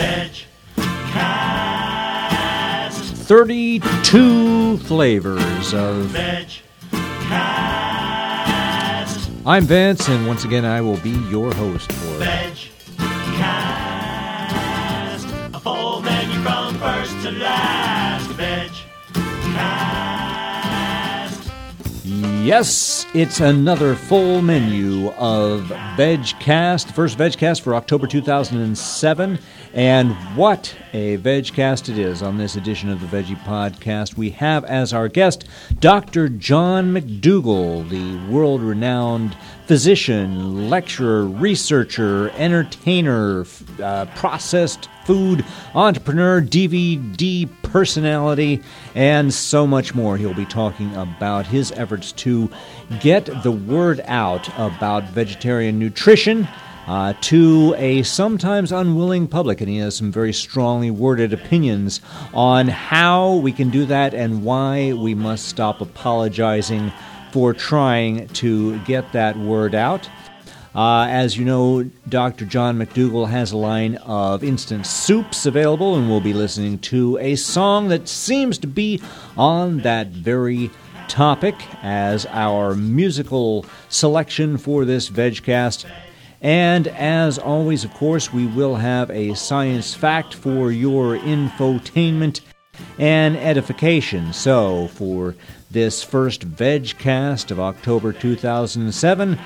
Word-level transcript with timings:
Vegcast. 0.00 0.46
32 3.26 4.78
flavors 4.78 5.74
of. 5.74 6.06
Vegcast. 6.06 6.50
I'm 9.44 9.64
Vince, 9.64 10.08
and 10.08 10.26
once 10.26 10.44
again, 10.44 10.64
I 10.64 10.80
will 10.80 10.96
be 10.98 11.10
your 11.28 11.52
host 11.52 11.92
for 11.92 12.24
Vegcast. 12.24 12.70
A 15.54 15.60
full 15.60 16.00
menu 16.00 16.40
from 16.42 16.78
first 16.78 17.20
to 17.24 17.32
last. 17.32 17.99
Yes, 22.42 23.04
it's 23.12 23.40
another 23.40 23.94
full 23.94 24.40
menu 24.40 25.10
of 25.10 25.64
VegCast, 25.96 26.90
first 26.92 27.18
VegCast 27.18 27.60
for 27.60 27.74
October 27.74 28.06
2007. 28.06 29.38
And 29.74 30.12
what 30.34 30.74
a 30.94 31.18
VegCast 31.18 31.90
it 31.90 31.98
is 31.98 32.22
on 32.22 32.38
this 32.38 32.56
edition 32.56 32.88
of 32.88 33.02
the 33.02 33.06
Veggie 33.06 33.38
Podcast. 33.44 34.16
We 34.16 34.30
have 34.30 34.64
as 34.64 34.94
our 34.94 35.06
guest 35.08 35.44
Dr. 35.80 36.30
John 36.30 36.94
McDougall, 36.94 37.86
the 37.90 38.32
world 38.32 38.62
renowned 38.62 39.36
physician, 39.66 40.70
lecturer, 40.70 41.26
researcher, 41.26 42.30
entertainer, 42.30 43.44
uh, 43.82 44.06
processed 44.16 44.88
food 45.10 45.44
entrepreneur, 45.74 46.40
DVD 46.40 47.48
personality, 47.64 48.62
and 48.94 49.34
so 49.34 49.66
much 49.66 49.92
more. 49.92 50.16
He'll 50.16 50.34
be 50.34 50.46
talking 50.46 50.94
about 50.94 51.48
his 51.48 51.72
efforts 51.72 52.12
to 52.12 52.48
get 53.00 53.24
the 53.42 53.50
word 53.50 54.02
out 54.04 54.48
about 54.56 55.02
vegetarian 55.08 55.80
nutrition. 55.80 56.46
Uh, 56.86 57.12
to 57.20 57.74
a 57.76 58.02
sometimes 58.02 58.72
unwilling 58.72 59.28
public, 59.28 59.60
and 59.60 59.68
he 59.68 59.78
has 59.78 59.96
some 59.96 60.10
very 60.10 60.32
strongly 60.32 60.90
worded 60.90 61.32
opinions 61.32 62.00
on 62.32 62.66
how 62.66 63.36
we 63.36 63.52
can 63.52 63.70
do 63.70 63.84
that 63.86 64.12
and 64.14 64.44
why 64.44 64.92
we 64.92 65.14
must 65.14 65.46
stop 65.46 65.80
apologizing 65.80 66.92
for 67.32 67.52
trying 67.52 68.26
to 68.28 68.78
get 68.80 69.12
that 69.12 69.36
word 69.36 69.74
out. 69.74 70.08
Uh, 70.74 71.06
as 71.08 71.36
you 71.36 71.44
know, 71.44 71.82
Dr. 72.08 72.44
John 72.44 72.78
McDougall 72.78 73.28
has 73.28 73.50
a 73.50 73.56
line 73.56 73.96
of 73.96 74.44
instant 74.44 74.86
soups 74.86 75.44
available, 75.44 75.96
and 75.96 76.08
we'll 76.08 76.20
be 76.20 76.32
listening 76.32 76.78
to 76.80 77.18
a 77.18 77.34
song 77.34 77.88
that 77.88 78.08
seems 78.08 78.56
to 78.58 78.68
be 78.68 79.02
on 79.36 79.78
that 79.78 80.08
very 80.08 80.70
topic 81.08 81.56
as 81.82 82.24
our 82.26 82.76
musical 82.76 83.66
selection 83.88 84.56
for 84.56 84.84
this 84.84 85.10
VegCast. 85.10 85.86
And 86.40 86.86
as 86.86 87.36
always, 87.36 87.84
of 87.84 87.92
course, 87.92 88.32
we 88.32 88.46
will 88.46 88.76
have 88.76 89.10
a 89.10 89.34
science 89.34 89.92
fact 89.92 90.34
for 90.34 90.70
your 90.70 91.18
infotainment 91.18 92.40
and 92.96 93.36
edification. 93.36 94.32
So, 94.32 94.86
for 94.88 95.34
this 95.70 96.02
first 96.02 96.48
VegCast 96.48 97.50
of 97.50 97.60
October 97.60 98.12
2007, 98.12 99.38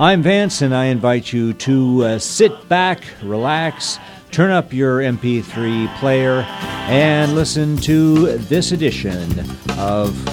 I'm 0.00 0.22
Vance, 0.22 0.62
and 0.62 0.72
I 0.72 0.84
invite 0.84 1.32
you 1.32 1.54
to 1.54 2.04
uh, 2.04 2.18
sit 2.20 2.68
back, 2.68 3.02
relax, 3.20 3.98
turn 4.30 4.52
up 4.52 4.72
your 4.72 5.00
MP3 5.00 5.92
player, 5.96 6.42
and 6.86 7.34
listen 7.34 7.76
to 7.78 8.38
this 8.38 8.70
edition 8.70 9.40
of 9.76 10.24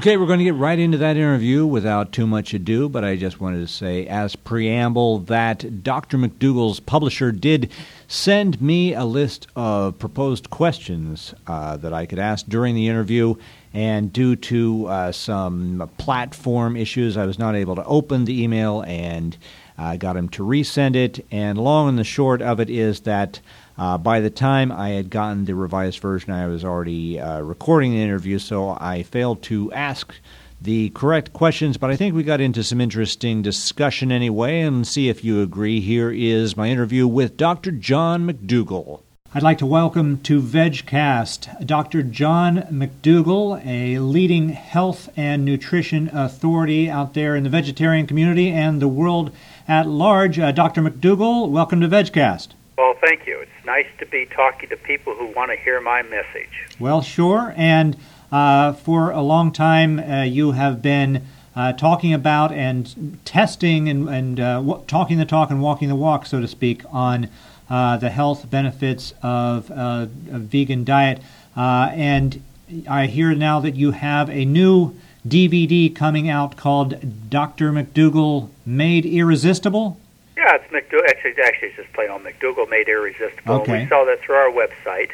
Okay, 0.00 0.16
we're 0.16 0.24
going 0.24 0.38
to 0.38 0.46
get 0.46 0.54
right 0.54 0.78
into 0.78 0.96
that 0.96 1.18
interview 1.18 1.66
without 1.66 2.10
too 2.10 2.26
much 2.26 2.54
ado, 2.54 2.88
but 2.88 3.04
I 3.04 3.16
just 3.16 3.38
wanted 3.38 3.58
to 3.58 3.66
say, 3.66 4.06
as 4.06 4.34
preamble, 4.34 5.18
that 5.18 5.84
Dr. 5.84 6.16
McDougall's 6.16 6.80
publisher 6.80 7.32
did 7.32 7.70
send 8.08 8.62
me 8.62 8.94
a 8.94 9.04
list 9.04 9.46
of 9.54 9.98
proposed 9.98 10.48
questions 10.48 11.34
uh, 11.46 11.76
that 11.76 11.92
I 11.92 12.06
could 12.06 12.18
ask 12.18 12.46
during 12.46 12.74
the 12.74 12.88
interview, 12.88 13.34
and 13.74 14.10
due 14.10 14.36
to 14.36 14.86
uh, 14.86 15.12
some 15.12 15.90
platform 15.98 16.78
issues, 16.78 17.18
I 17.18 17.26
was 17.26 17.38
not 17.38 17.54
able 17.54 17.76
to 17.76 17.84
open 17.84 18.24
the 18.24 18.42
email 18.42 18.80
and 18.86 19.36
I 19.76 19.98
got 19.98 20.16
him 20.16 20.30
to 20.30 20.42
resend 20.42 20.96
it. 20.96 21.26
And 21.30 21.58
long 21.58 21.90
and 21.90 21.98
the 21.98 22.04
short 22.04 22.40
of 22.40 22.58
it 22.58 22.70
is 22.70 23.00
that 23.00 23.40
uh, 23.80 23.96
by 23.96 24.20
the 24.20 24.28
time 24.28 24.70
I 24.70 24.90
had 24.90 25.08
gotten 25.08 25.46
the 25.46 25.54
revised 25.54 26.00
version, 26.00 26.32
I 26.32 26.46
was 26.48 26.66
already 26.66 27.18
uh, 27.18 27.40
recording 27.40 27.92
the 27.92 28.02
interview, 28.02 28.38
so 28.38 28.76
I 28.78 29.02
failed 29.04 29.40
to 29.44 29.72
ask 29.72 30.14
the 30.60 30.90
correct 30.90 31.32
questions, 31.32 31.78
but 31.78 31.88
I 31.88 31.96
think 31.96 32.14
we 32.14 32.22
got 32.22 32.42
into 32.42 32.62
some 32.62 32.78
interesting 32.78 33.40
discussion 33.40 34.12
anyway, 34.12 34.60
and 34.60 34.86
see 34.86 35.08
if 35.08 35.24
you 35.24 35.40
agree. 35.40 35.80
Here 35.80 36.10
is 36.10 36.58
my 36.58 36.68
interview 36.68 37.08
with 37.08 37.38
Dr. 37.38 37.70
John 37.70 38.30
McDougall. 38.30 39.00
I'd 39.32 39.42
like 39.42 39.56
to 39.58 39.66
welcome 39.66 40.20
to 40.24 40.42
VegCast 40.42 41.64
Dr. 41.64 42.02
John 42.02 42.58
McDougall, 42.70 43.64
a 43.64 43.98
leading 43.98 44.50
health 44.50 45.08
and 45.16 45.42
nutrition 45.42 46.10
authority 46.12 46.90
out 46.90 47.14
there 47.14 47.34
in 47.34 47.44
the 47.44 47.48
vegetarian 47.48 48.06
community 48.06 48.50
and 48.50 48.82
the 48.82 48.88
world 48.88 49.30
at 49.66 49.86
large. 49.86 50.38
Uh, 50.38 50.52
Dr. 50.52 50.82
McDougall, 50.82 51.48
welcome 51.48 51.80
to 51.80 51.88
VegCast. 51.88 52.48
Well, 52.80 52.94
thank 52.94 53.26
you. 53.26 53.38
It's 53.40 53.66
nice 53.66 53.88
to 53.98 54.06
be 54.06 54.24
talking 54.24 54.70
to 54.70 54.76
people 54.78 55.14
who 55.14 55.26
want 55.26 55.50
to 55.50 55.56
hear 55.58 55.82
my 55.82 56.00
message. 56.00 56.66
Well, 56.78 57.02
sure. 57.02 57.52
And 57.54 57.94
uh, 58.32 58.72
for 58.72 59.10
a 59.10 59.20
long 59.20 59.52
time, 59.52 59.98
uh, 59.98 60.22
you 60.22 60.52
have 60.52 60.80
been 60.80 61.26
uh, 61.54 61.74
talking 61.74 62.14
about 62.14 62.52
and 62.52 63.18
testing 63.26 63.90
and, 63.90 64.08
and 64.08 64.40
uh, 64.40 64.54
w- 64.62 64.82
talking 64.86 65.18
the 65.18 65.26
talk 65.26 65.50
and 65.50 65.60
walking 65.60 65.88
the 65.88 65.94
walk, 65.94 66.24
so 66.24 66.40
to 66.40 66.48
speak, 66.48 66.82
on 66.90 67.28
uh, 67.68 67.98
the 67.98 68.08
health 68.08 68.48
benefits 68.48 69.12
of 69.22 69.70
uh, 69.70 70.06
a 70.32 70.38
vegan 70.38 70.82
diet. 70.82 71.20
and 71.54 72.42
I 72.88 73.08
hear 73.08 73.34
now 73.34 73.60
that 73.60 73.74
you 73.74 73.90
have 73.90 74.30
a 74.30 74.46
new 74.46 74.96
DVD 75.28 75.94
coming 75.94 76.30
out 76.30 76.56
called 76.56 77.28
Dr. 77.28 77.72
McDougall 77.72 78.48
Made 78.64 79.04
Irresistible. 79.04 80.00
Yeah, 80.40 80.56
it's 80.56 80.72
McDougall. 80.72 81.06
Actually, 81.06 81.34
actually, 81.44 81.68
it's 81.68 81.76
just 81.76 81.92
plain 81.92 82.08
old 82.08 82.22
McDougall 82.22 82.68
Made 82.70 82.88
Irresistible. 82.88 83.56
Okay. 83.56 83.82
We 83.82 83.88
sell 83.90 84.06
that 84.06 84.20
through 84.22 84.36
our 84.36 84.50
website, 84.50 85.10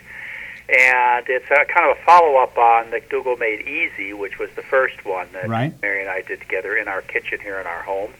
and 0.68 1.26
it's 1.28 1.50
a, 1.50 1.64
kind 1.64 1.90
of 1.90 1.98
a 1.98 2.00
follow-up 2.04 2.56
on 2.56 2.92
McDougall 2.92 3.36
Made 3.36 3.66
Easy, 3.66 4.12
which 4.12 4.38
was 4.38 4.50
the 4.54 4.62
first 4.62 5.04
one 5.04 5.26
that 5.32 5.48
Right. 5.48 5.74
Mary 5.82 6.00
and 6.00 6.08
I 6.08 6.22
did 6.22 6.40
together 6.40 6.76
in 6.76 6.86
our 6.86 7.02
kitchen 7.02 7.40
here 7.40 7.58
in 7.58 7.66
our 7.66 7.82
home, 7.82 8.12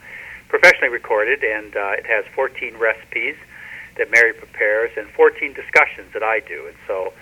professionally 0.49 0.89
recorded, 0.89 1.45
and 1.45 1.77
uh, 1.77 1.95
it 1.97 2.05
has 2.07 2.25
14 2.35 2.75
recipes 2.75 3.37
that 3.95 4.11
Mary 4.11 4.33
prepares 4.33 4.91
and 4.97 5.07
14 5.11 5.53
discussions 5.53 6.11
that 6.11 6.23
I 6.23 6.41
do, 6.41 6.67
and 6.67 6.75
so. 6.85 7.13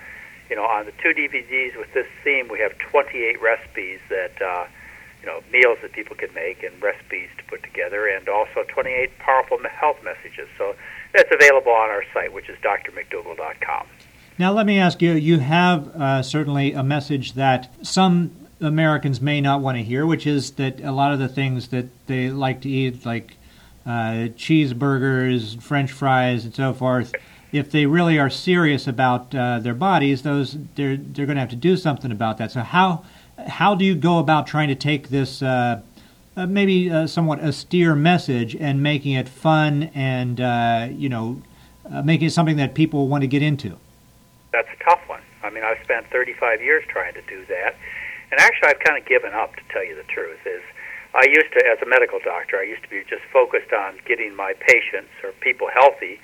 You 0.48 0.54
know, 0.54 0.62
on 0.64 0.86
the 0.86 0.92
two 1.02 1.08
DVDs 1.08 1.76
with 1.76 1.92
this 1.92 2.06
theme, 2.22 2.46
we 2.46 2.60
have 2.60 2.78
28 2.78 3.42
recipes 3.42 3.98
that 4.08 4.40
uh, 4.40 4.66
you 5.26 5.32
know, 5.32 5.42
meals 5.50 5.78
that 5.82 5.92
people 5.92 6.16
can 6.16 6.32
make 6.34 6.62
and 6.62 6.80
recipes 6.80 7.28
to 7.38 7.44
put 7.44 7.62
together, 7.62 8.06
and 8.06 8.28
also 8.28 8.64
28 8.68 9.18
powerful 9.18 9.58
health 9.68 9.96
messages. 10.04 10.48
So 10.56 10.74
that's 11.12 11.30
available 11.32 11.72
on 11.72 11.90
our 11.90 12.04
site, 12.14 12.32
which 12.32 12.48
is 12.48 12.56
drmcdougall.com. 12.58 13.86
Now, 14.38 14.52
let 14.52 14.66
me 14.66 14.78
ask 14.78 15.02
you 15.02 15.12
you 15.12 15.38
have 15.38 15.88
uh, 15.96 16.22
certainly 16.22 16.72
a 16.72 16.82
message 16.82 17.32
that 17.32 17.74
some 17.82 18.30
Americans 18.60 19.20
may 19.20 19.40
not 19.40 19.60
want 19.60 19.78
to 19.78 19.82
hear, 19.82 20.06
which 20.06 20.26
is 20.26 20.52
that 20.52 20.80
a 20.80 20.92
lot 20.92 21.12
of 21.12 21.18
the 21.18 21.28
things 21.28 21.68
that 21.68 21.86
they 22.06 22.30
like 22.30 22.60
to 22.62 22.68
eat, 22.68 23.04
like 23.04 23.36
uh, 23.84 24.30
cheeseburgers, 24.36 25.60
French 25.60 25.90
fries, 25.90 26.44
and 26.44 26.54
so 26.54 26.72
forth, 26.72 27.14
if 27.52 27.70
they 27.70 27.86
really 27.86 28.18
are 28.18 28.30
serious 28.30 28.86
about 28.86 29.34
uh, 29.34 29.58
their 29.58 29.74
bodies, 29.74 30.22
those 30.22 30.58
they're 30.74 30.96
they're 30.96 31.26
going 31.26 31.36
to 31.36 31.40
have 31.40 31.50
to 31.50 31.56
do 31.56 31.76
something 31.76 32.12
about 32.12 32.38
that. 32.38 32.52
So 32.52 32.60
how 32.60 33.04
how 33.38 33.74
do 33.74 33.84
you 33.84 33.94
go 33.94 34.18
about 34.18 34.46
trying 34.46 34.68
to 34.68 34.74
take 34.74 35.08
this 35.08 35.42
uh, 35.42 35.82
uh, 36.36 36.46
maybe 36.46 36.90
uh, 36.90 37.06
somewhat 37.06 37.42
austere 37.42 37.94
message 37.94 38.54
and 38.56 38.82
making 38.82 39.12
it 39.12 39.28
fun 39.28 39.84
and 39.94 40.40
uh, 40.40 40.88
you 40.90 41.08
know 41.08 41.42
uh, 41.90 42.02
making 42.02 42.26
it 42.26 42.32
something 42.32 42.56
that 42.56 42.74
people 42.74 43.08
want 43.08 43.22
to 43.22 43.28
get 43.28 43.42
into? 43.42 43.76
That's 44.52 44.68
a 44.68 44.84
tough 44.84 45.00
one. 45.06 45.20
I 45.42 45.50
mean, 45.50 45.64
I've 45.64 45.82
spent 45.84 46.06
35 46.10 46.60
years 46.60 46.84
trying 46.88 47.14
to 47.14 47.22
do 47.22 47.44
that, 47.46 47.76
and 48.30 48.40
actually, 48.40 48.68
I've 48.68 48.80
kind 48.80 49.00
of 49.00 49.06
given 49.06 49.32
up. 49.32 49.54
To 49.56 49.62
tell 49.70 49.84
you 49.84 49.94
the 49.94 50.04
truth, 50.04 50.40
is 50.46 50.62
I 51.14 51.24
used 51.28 51.52
to, 51.52 51.64
as 51.66 51.80
a 51.82 51.86
medical 51.86 52.18
doctor, 52.24 52.58
I 52.58 52.64
used 52.64 52.82
to 52.82 52.90
be 52.90 53.02
just 53.08 53.22
focused 53.32 53.72
on 53.72 53.98
getting 54.06 54.34
my 54.34 54.54
patients 54.60 55.12
or 55.22 55.32
people 55.40 55.68
healthy, 55.72 56.20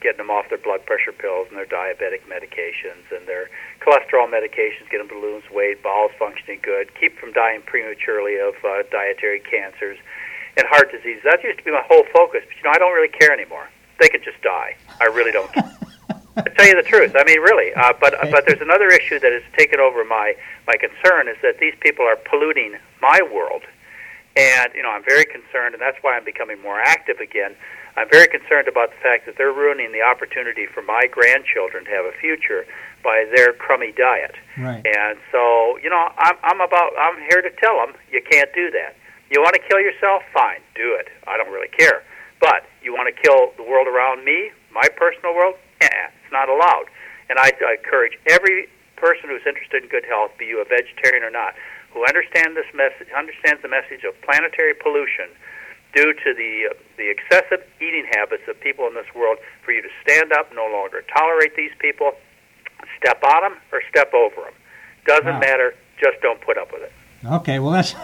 getting 0.00 0.18
them 0.18 0.30
off 0.30 0.48
their 0.48 0.58
blood 0.58 0.84
pressure 0.86 1.12
pills 1.12 1.48
and 1.48 1.56
their 1.56 1.66
diabetic 1.66 2.22
medications 2.28 3.04
and 3.14 3.26
their 3.26 3.50
cholesterol 3.80 4.28
medications, 4.28 4.88
get 4.90 4.98
them 4.98 5.08
to 5.08 5.18
lose 5.18 5.44
weight, 5.50 5.82
bowels 5.82 6.12
functioning 6.18 6.60
good, 6.62 6.92
keep 6.98 7.18
from 7.18 7.32
dying 7.32 7.62
prematurely 7.62 8.38
of 8.38 8.54
uh, 8.64 8.82
dietary 8.90 9.40
cancers 9.40 9.98
and 10.56 10.66
heart 10.68 10.90
disease. 10.90 11.20
That 11.24 11.42
used 11.42 11.58
to 11.58 11.64
be 11.64 11.70
my 11.70 11.84
whole 11.86 12.04
focus. 12.12 12.42
But 12.46 12.56
you 12.56 12.62
know, 12.64 12.70
I 12.70 12.78
don't 12.78 12.94
really 12.94 13.12
care 13.12 13.32
anymore. 13.32 13.68
They 14.00 14.08
could 14.08 14.24
just 14.24 14.40
die. 14.42 14.76
I 15.00 15.04
really 15.04 15.32
don't 15.32 15.52
care. 15.52 15.72
to 16.36 16.50
tell 16.50 16.66
you 16.66 16.76
the 16.76 16.86
truth, 16.86 17.14
I 17.16 17.24
mean, 17.24 17.40
really. 17.40 17.72
Uh, 17.74 17.92
but 18.00 18.14
but 18.30 18.44
there's 18.46 18.60
another 18.60 18.88
issue 18.88 19.18
that 19.20 19.32
has 19.32 19.42
taken 19.56 19.80
over 19.80 20.04
my 20.04 20.34
my 20.66 20.76
concern 20.76 21.28
is 21.28 21.36
that 21.42 21.58
these 21.58 21.74
people 21.80 22.04
are 22.04 22.16
polluting 22.16 22.76
my 23.00 23.20
world, 23.32 23.62
And 24.36 24.72
you 24.74 24.82
know, 24.82 24.90
I'm 24.90 25.04
very 25.04 25.24
concerned, 25.24 25.74
and 25.74 25.80
that's 25.80 25.96
why 26.02 26.16
I'm 26.16 26.24
becoming 26.24 26.60
more 26.60 26.80
active 26.80 27.20
again. 27.20 27.56
I'm 27.96 28.08
very 28.10 28.28
concerned 28.28 28.68
about 28.68 28.90
the 28.90 29.00
fact 29.00 29.24
that 29.24 29.36
they're 29.38 29.52
ruining 29.52 29.92
the 29.92 30.02
opportunity 30.02 30.66
for 30.66 30.82
my 30.82 31.08
grandchildren 31.10 31.84
to 31.86 31.90
have 31.90 32.04
a 32.04 32.12
future 32.20 32.66
by 33.02 33.24
their 33.34 33.52
crummy 33.54 33.92
diet. 33.92 34.34
Right. 34.58 34.84
And 34.84 35.16
so, 35.32 35.78
you 35.82 35.88
know, 35.88 36.12
I'm 36.18 36.36
I'm 36.42 36.60
about 36.60 36.92
I'm 36.98 37.16
here 37.30 37.40
to 37.40 37.50
tell 37.56 37.80
them 37.80 37.96
you 38.12 38.20
can't 38.20 38.52
do 38.52 38.70
that. 38.70 38.96
You 39.30 39.40
want 39.40 39.54
to 39.54 39.62
kill 39.64 39.80
yourself? 39.80 40.22
Fine, 40.32 40.60
do 40.74 40.94
it. 40.94 41.08
I 41.26 41.36
don't 41.36 41.50
really 41.50 41.72
care. 41.72 42.04
But 42.38 42.68
you 42.82 42.92
want 42.92 43.08
to 43.08 43.16
kill 43.16 43.56
the 43.56 43.64
world 43.64 43.88
around 43.88 44.24
me, 44.24 44.52
my 44.70 44.86
personal 44.94 45.34
world? 45.34 45.56
Eh, 45.80 45.88
it's 45.88 46.32
not 46.32 46.48
allowed. 46.48 46.86
And 47.28 47.38
I, 47.38 47.50
I 47.64 47.80
encourage 47.80 48.18
every 48.28 48.68
person 48.94 49.28
who's 49.28 49.42
interested 49.46 49.82
in 49.82 49.88
good 49.88 50.04
health, 50.04 50.30
be 50.38 50.46
you 50.46 50.60
a 50.60 50.68
vegetarian 50.68 51.24
or 51.24 51.30
not, 51.30 51.54
who 51.90 52.06
understand 52.06 52.56
this 52.56 52.68
message, 52.70 53.08
understands 53.16 53.62
the 53.62 53.68
message 53.68 54.04
of 54.04 54.14
planetary 54.22 54.74
pollution 54.74 55.32
due 55.96 56.12
to 56.12 56.34
the 56.34 56.68
uh, 56.70 56.74
the 56.98 57.10
excessive 57.10 57.66
eating 57.80 58.06
habits 58.14 58.42
of 58.48 58.60
people 58.60 58.86
in 58.86 58.94
this 58.94 59.06
world, 59.14 59.38
for 59.64 59.72
you 59.72 59.82
to 59.82 59.88
stand 60.02 60.32
up, 60.32 60.52
no 60.54 60.66
longer 60.70 61.02
tolerate 61.16 61.56
these 61.56 61.72
people, 61.78 62.12
step 62.98 63.22
on 63.24 63.42
them 63.42 63.56
or 63.72 63.80
step 63.90 64.12
over 64.14 64.42
them. 64.42 64.54
Doesn't 65.06 65.26
Wow. 65.26 65.40
matter. 65.40 65.74
Just 65.98 66.20
don't 66.20 66.40
put 66.42 66.58
up 66.58 66.72
with 66.72 66.82
it. 66.82 66.92
Okay, 67.24 67.58
well 67.58 67.72
that's 67.72 67.94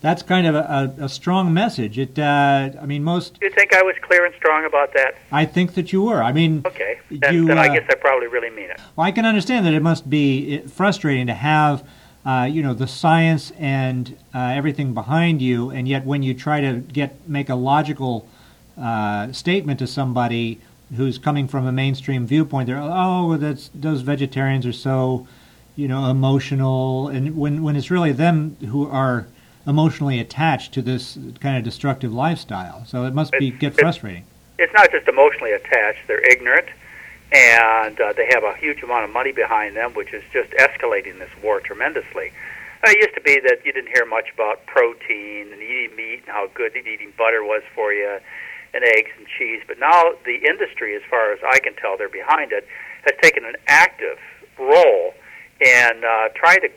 that's 0.00 0.22
kind 0.22 0.46
of 0.46 0.54
a, 0.54 0.94
a, 0.98 1.08
strong 1.08 1.54
message. 1.54 1.96
It, 1.98 2.18
uh, 2.18 2.70
I 2.80 2.86
mean, 2.86 3.04
most. 3.04 3.38
You 3.40 3.50
think 3.50 3.72
I 3.72 3.82
was 3.82 3.94
clear 4.02 4.26
and 4.26 4.34
strong 4.34 4.64
about 4.64 4.92
that? 4.94 5.14
I 5.30 5.44
think 5.44 5.74
that 5.74 5.92
you 5.92 6.02
were. 6.02 6.22
I 6.22 6.32
mean, 6.32 6.62
Okay. 6.66 6.98
Then, 7.10 7.34
You, 7.34 7.46
then 7.46 7.58
I 7.58 7.68
uh, 7.68 7.74
guess 7.74 7.84
I 7.88 7.94
probably 7.94 8.26
really 8.26 8.50
mean 8.50 8.70
it. 8.70 8.80
Well, 8.96 9.06
I 9.06 9.12
can 9.12 9.24
understand 9.24 9.64
that 9.66 9.74
it 9.74 9.82
must 9.82 10.10
be 10.10 10.58
uh, 10.64 10.68
frustrating 10.68 11.28
to 11.28 11.34
have, 11.34 11.86
uh, 12.24 12.48
you 12.50 12.62
know, 12.62 12.74
the 12.74 12.86
science 12.86 13.52
and 13.58 14.16
uh, 14.34 14.38
everything 14.38 14.94
behind 14.94 15.42
you, 15.42 15.70
and 15.70 15.88
yet 15.88 16.04
when 16.04 16.22
you 16.22 16.34
try 16.34 16.60
to 16.60 16.74
get 16.74 17.28
make 17.28 17.48
a 17.48 17.54
logical 17.54 18.28
uh, 18.80 19.32
statement 19.32 19.78
to 19.80 19.86
somebody 19.86 20.60
who's 20.96 21.18
coming 21.18 21.48
from 21.48 21.66
a 21.66 21.72
mainstream 21.72 22.26
viewpoint, 22.26 22.66
they're 22.66 22.80
oh, 22.80 23.36
that's 23.36 23.70
those 23.74 24.02
vegetarians 24.02 24.64
are 24.66 24.72
so, 24.72 25.26
you 25.74 25.88
know, 25.88 26.08
emotional, 26.08 27.08
and 27.08 27.36
when 27.36 27.62
when 27.62 27.74
it's 27.74 27.90
really 27.90 28.12
them 28.12 28.56
who 28.68 28.88
are 28.88 29.26
emotionally 29.66 30.20
attached 30.20 30.72
to 30.74 30.82
this 30.82 31.18
kind 31.40 31.56
of 31.56 31.64
destructive 31.64 32.12
lifestyle, 32.12 32.84
so 32.84 33.04
it 33.04 33.14
must 33.14 33.32
be 33.32 33.50
get 33.50 33.74
frustrating. 33.74 34.24
It's 34.58 34.72
not 34.74 34.92
just 34.92 35.08
emotionally 35.08 35.52
attached; 35.52 36.06
they're 36.06 36.24
ignorant, 36.30 36.66
and 37.32 37.98
uh, 38.00 38.12
they 38.12 38.28
have 38.30 38.44
a 38.44 38.54
huge 38.56 38.82
amount 38.82 39.04
of 39.04 39.10
money 39.10 39.32
behind 39.32 39.74
them, 39.76 39.94
which 39.94 40.12
is 40.12 40.22
just 40.32 40.50
escalating 40.52 41.18
this 41.18 41.30
war 41.42 41.60
tremendously. 41.60 42.32
Uh, 42.84 42.90
it 42.90 42.98
used 42.98 43.14
to 43.14 43.20
be 43.20 43.40
that 43.40 43.64
you 43.64 43.72
didn't 43.72 43.88
hear 43.88 44.04
much 44.04 44.28
about 44.34 44.66
protein 44.66 45.52
and 45.52 45.62
eating 45.62 45.96
meat 45.96 46.20
and 46.26 46.28
how 46.28 46.48
good 46.54 46.76
eating 46.76 47.12
butter 47.16 47.42
was 47.42 47.62
for 47.74 47.92
you, 47.92 48.18
and 48.74 48.84
eggs 48.84 49.10
and 49.16 49.26
cheese. 49.26 49.62
But 49.66 49.78
now 49.78 50.12
the 50.24 50.44
industry, 50.44 50.94
as 50.94 51.02
far 51.08 51.32
as 51.32 51.38
I 51.42 51.58
can 51.60 51.74
tell, 51.74 51.96
they're 51.96 52.08
behind 52.08 52.52
it, 52.52 52.66
has 53.04 53.14
taken 53.22 53.44
an 53.44 53.56
active 53.66 54.18
role 54.58 55.14
in 55.60 56.02
uh, 56.04 56.28
trying 56.34 56.60
to 56.60 56.70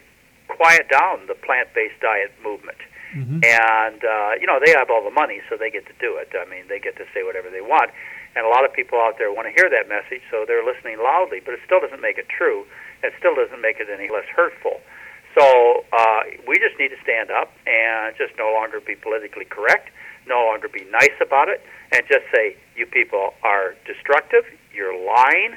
quiet 0.47 0.87
down 0.89 1.27
the 1.27 1.35
plant-based 1.35 1.99
diet 2.01 2.31
movement. 2.43 2.77
hmm 3.11 3.39
And 3.43 4.03
uh, 4.03 4.31
you 4.39 4.47
know 4.47 4.59
they 4.63 4.71
have 4.71 4.89
all 4.89 5.03
the 5.03 5.11
money, 5.11 5.41
so 5.49 5.57
they 5.57 5.69
get 5.69 5.85
to 5.87 5.93
do 5.99 6.15
it. 6.17 6.31
I 6.33 6.49
mean, 6.49 6.67
they 6.69 6.79
get 6.79 6.95
to 6.97 7.05
say 7.13 7.23
whatever 7.23 7.49
they 7.49 7.61
want. 7.61 7.91
And 8.35 8.45
a 8.45 8.49
lot 8.49 8.65
of 8.65 8.73
people 8.73 8.99
out 8.99 9.17
there 9.17 9.31
want 9.31 9.47
to 9.47 9.53
hear 9.55 9.69
that 9.69 9.87
message, 9.87 10.21
so 10.29 10.43
they're 10.45 10.65
listening 10.65 10.99
loudly. 10.99 11.39
But 11.43 11.55
it 11.55 11.61
still 11.65 11.79
doesn't 11.79 12.01
make 12.01 12.17
it 12.17 12.27
true. 12.27 12.65
It 13.03 13.13
still 13.17 13.35
doesn't 13.35 13.61
make 13.61 13.79
it 13.79 13.87
any 13.89 14.11
less 14.11 14.27
hurtful. 14.27 14.81
So 15.37 15.85
uh, 15.91 16.21
we 16.47 16.55
just 16.59 16.79
need 16.79 16.89
to 16.89 16.99
stand 17.03 17.29
up 17.31 17.51
and 17.67 18.15
just 18.17 18.33
no 18.37 18.51
longer 18.53 18.79
be 18.79 18.95
politically 18.95 19.45
correct, 19.45 19.89
no 20.27 20.45
longer 20.45 20.67
be 20.67 20.85
nice 20.91 21.15
about 21.21 21.49
it, 21.49 21.63
and 21.91 22.03
just 22.07 22.23
say, 22.33 22.55
"You 22.75 22.85
people 22.85 23.33
are 23.43 23.75
destructive. 23.85 24.43
You're 24.73 24.95
lying, 24.95 25.55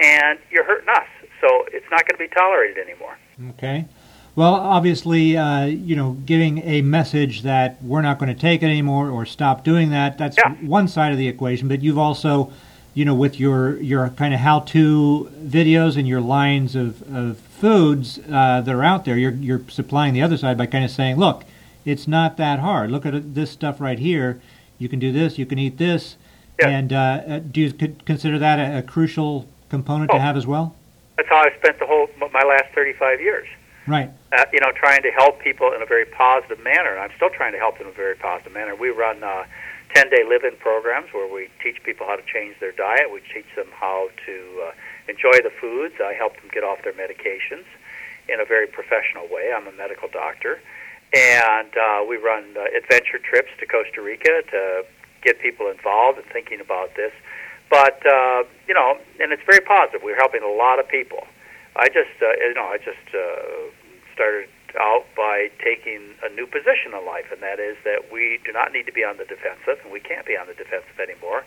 and 0.00 0.38
you're 0.50 0.64
hurting 0.64 0.90
us." 0.90 1.06
So 1.40 1.66
it's 1.72 1.86
not 1.90 2.06
going 2.06 2.18
to 2.18 2.22
be 2.22 2.34
tolerated 2.34 2.78
anymore. 2.78 3.16
Okay. 3.50 3.86
Well, 4.34 4.54
obviously, 4.54 5.36
uh, 5.36 5.66
you 5.66 5.94
know, 5.94 6.12
giving 6.24 6.58
a 6.62 6.80
message 6.80 7.42
that 7.42 7.82
we're 7.82 8.00
not 8.00 8.18
going 8.18 8.34
to 8.34 8.40
take 8.40 8.62
it 8.62 8.66
anymore 8.66 9.10
or 9.10 9.26
stop 9.26 9.62
doing 9.62 9.90
that, 9.90 10.16
that's 10.16 10.38
Yeah. 10.38 10.52
one 10.62 10.88
side 10.88 11.12
of 11.12 11.18
the 11.18 11.28
equation. 11.28 11.68
But 11.68 11.82
you've 11.82 11.98
also, 11.98 12.50
you 12.94 13.04
know, 13.04 13.14
with 13.14 13.38
your, 13.38 13.76
your 13.76 14.08
kind 14.10 14.32
of 14.32 14.40
how 14.40 14.60
to 14.60 15.30
videos 15.44 15.98
and 15.98 16.08
your 16.08 16.22
lines 16.22 16.74
of, 16.74 17.02
of 17.14 17.36
foods 17.38 18.20
uh, 18.30 18.62
that 18.62 18.74
are 18.74 18.82
out 18.82 19.04
there, 19.04 19.18
you're, 19.18 19.32
you're 19.32 19.60
supplying 19.68 20.14
the 20.14 20.22
other 20.22 20.38
side 20.38 20.56
by 20.56 20.64
kind 20.64 20.84
of 20.84 20.90
saying, 20.90 21.16
look, 21.16 21.44
it's 21.84 22.08
not 22.08 22.38
that 22.38 22.58
hard. 22.60 22.90
Look 22.90 23.04
at 23.04 23.34
this 23.34 23.50
stuff 23.50 23.82
right 23.82 23.98
here. 23.98 24.40
You 24.78 24.88
can 24.88 24.98
do 24.98 25.12
this, 25.12 25.36
you 25.36 25.44
can 25.44 25.58
eat 25.58 25.76
this. 25.76 26.16
Yeah. 26.58 26.68
And 26.68 26.92
uh, 26.92 26.96
uh, 26.96 27.38
do 27.40 27.60
you 27.60 27.72
consider 28.06 28.38
that 28.38 28.58
a, 28.58 28.78
a 28.78 28.82
crucial 28.82 29.46
component 29.68 30.10
to 30.10 30.16
Oh. 30.16 30.20
have 30.20 30.38
as 30.38 30.46
well? 30.46 30.74
That's 31.18 31.28
how 31.28 31.36
I've 31.42 31.54
spent 31.58 31.78
the 31.78 31.86
whole 31.86 32.08
my 32.32 32.42
last 32.42 32.72
35 32.74 33.20
years. 33.20 33.46
Right. 33.86 34.10
uh, 34.32 34.44
you 34.52 34.60
know, 34.60 34.72
trying 34.72 35.02
to 35.02 35.10
help 35.10 35.40
people 35.40 35.72
in 35.72 35.82
a 35.82 35.86
very 35.86 36.06
positive 36.06 36.62
manner. 36.62 36.98
I'm 36.98 37.10
still 37.16 37.30
trying 37.30 37.52
to 37.52 37.58
help 37.58 37.78
them 37.78 37.88
in 37.88 37.92
a 37.92 37.96
very 37.96 38.14
positive 38.14 38.52
manner. 38.52 38.74
We 38.74 38.90
run 38.90 39.22
uh, 39.22 39.44
10 39.94 40.08
day 40.08 40.24
live 40.28 40.44
in 40.44 40.56
programs 40.56 41.12
where 41.12 41.32
we 41.32 41.48
teach 41.62 41.82
people 41.82 42.06
how 42.06 42.16
to 42.16 42.22
change 42.22 42.58
their 42.60 42.72
diet. 42.72 43.12
We 43.12 43.20
teach 43.32 43.46
them 43.56 43.68
how 43.74 44.08
to 44.26 44.62
uh, 44.68 44.72
enjoy 45.08 45.42
the 45.42 45.52
foods. 45.60 45.94
I 46.02 46.14
help 46.14 46.36
them 46.36 46.48
get 46.52 46.64
off 46.64 46.82
their 46.82 46.94
medications 46.94 47.64
in 48.28 48.40
a 48.40 48.44
very 48.44 48.66
professional 48.66 49.28
way. 49.28 49.52
I'm 49.54 49.66
a 49.66 49.72
medical 49.72 50.08
doctor. 50.08 50.60
And 51.12 51.68
uh, 51.76 52.04
we 52.08 52.16
run 52.16 52.56
uh, 52.56 52.64
adventure 52.76 53.18
trips 53.18 53.50
to 53.60 53.66
Costa 53.66 54.00
Rica 54.00 54.42
to 54.50 54.84
get 55.22 55.40
people 55.40 55.68
involved 55.68 56.18
and 56.18 56.26
thinking 56.32 56.60
about 56.60 56.94
this. 56.96 57.12
But, 57.68 58.04
uh, 58.06 58.44
you 58.66 58.74
know, 58.74 58.96
and 59.20 59.32
it's 59.32 59.42
very 59.44 59.60
positive. 59.60 60.00
We're 60.02 60.16
helping 60.16 60.42
a 60.42 60.50
lot 60.50 60.78
of 60.78 60.88
people. 60.88 61.26
I 61.76 61.88
just, 61.88 62.12
uh, 62.20 62.32
you 62.36 62.54
know, 62.54 62.68
I 62.68 62.78
just 62.78 63.06
uh, 63.14 63.72
started 64.14 64.48
out 64.80 65.04
by 65.16 65.50
taking 65.62 66.16
a 66.24 66.28
new 66.32 66.46
position 66.46 66.92
in 66.96 67.04
life, 67.04 67.28
and 67.32 67.42
that 67.42 67.60
is 67.60 67.76
that 67.84 68.12
we 68.12 68.40
do 68.44 68.52
not 68.52 68.72
need 68.72 68.86
to 68.86 68.92
be 68.92 69.04
on 69.04 69.16
the 69.16 69.24
defensive, 69.24 69.80
and 69.84 69.92
we 69.92 70.00
can't 70.00 70.26
be 70.26 70.36
on 70.36 70.46
the 70.46 70.54
defensive 70.54 70.96
anymore. 71.00 71.44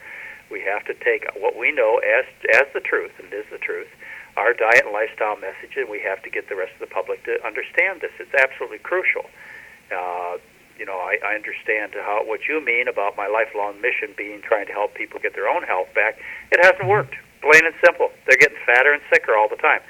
We 0.50 0.62
have 0.62 0.86
to 0.86 0.94
take 0.94 1.25
what 1.38 1.57
we 1.57 1.72
know 1.72 1.98
as 2.06 2.25
as 2.54 2.69
the 2.74 2.81
truth, 2.81 3.13
and 3.18 3.33
it 3.33 3.36
is 3.36 3.45
the 3.50 3.57
truth, 3.57 3.89
our 4.38 4.54
diet 4.54 4.86
and 4.86 4.94
lifestyle 4.94 5.38
message, 5.38 5.74
and 5.77 5.89
we 5.89 6.00
have 6.01 6.22
to 6.22 6.30
get 6.30 6.50
the 6.50 6.56
rest 6.56 6.74
of 6.77 6.86
the 6.86 6.94
public 6.94 7.24
to 7.25 7.42
understand 7.45 8.01
this. 8.01 8.13
It's 8.19 8.33
absolutely 8.33 8.80
crucial. 8.80 9.25
Uh, 9.89 10.38
you 10.77 10.86
know, 10.86 10.98
I, 10.98 11.18
I 11.25 11.33
understand 11.33 11.94
how 11.95 12.22
what 12.25 12.45
you 12.45 12.62
mean 12.63 12.88
about 12.88 13.18
my 13.18 13.25
lifelong 13.27 13.81
mission 13.81 14.13
being 14.18 14.42
trying 14.42 14.68
to 14.68 14.74
help 14.74 14.94
people 14.94 15.20
get 15.20 15.34
their 15.34 15.50
own 15.50 15.63
health 15.63 15.89
back. 15.96 16.20
It 16.51 16.62
hasn't 16.62 16.86
worked, 16.86 17.15
plain 17.41 17.65
and 17.65 17.74
simple. 17.84 18.12
They're 18.27 18.38
getting 18.38 18.62
fatter 18.65 18.94
and 18.94 19.01
sicker 19.10 19.36
all 19.36 19.50
the 19.50 19.58
time. 19.58 19.82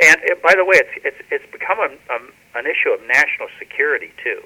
And 0.00 0.16
it, 0.24 0.42
by 0.42 0.54
the 0.56 0.64
way, 0.64 0.80
it's 0.80 0.94
it's 1.04 1.20
it's 1.30 1.48
become 1.52 1.78
a, 1.78 1.92
um, 2.12 2.32
an 2.54 2.64
issue 2.64 2.90
of 2.90 3.00
national 3.06 3.48
security 3.58 4.12
too. 4.22 4.40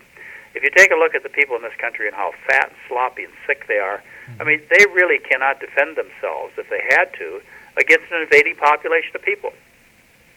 If 0.55 0.63
you 0.63 0.71
take 0.71 0.91
a 0.91 0.99
look 0.99 1.15
at 1.15 1.23
the 1.23 1.31
people 1.31 1.57
in 1.57 1.63
this 1.63 1.75
country 1.79 2.07
and 2.07 2.15
how 2.15 2.33
fat 2.47 2.71
and 2.71 2.79
sloppy 2.87 3.25
and 3.25 3.35
sick 3.47 3.67
they 3.67 3.79
are, 3.79 4.03
I 4.39 4.45
mean, 4.45 4.63
they 4.71 4.87
really 4.95 5.19
cannot 5.19 5.59
defend 5.59 5.99
themselves 5.99 6.55
if 6.57 6.71
they 6.71 6.83
had 6.95 7.11
to 7.19 7.43
against 7.77 8.07
an 8.11 8.23
invading 8.23 8.57
population 8.57 9.15
of 9.15 9.23
people. 9.23 9.53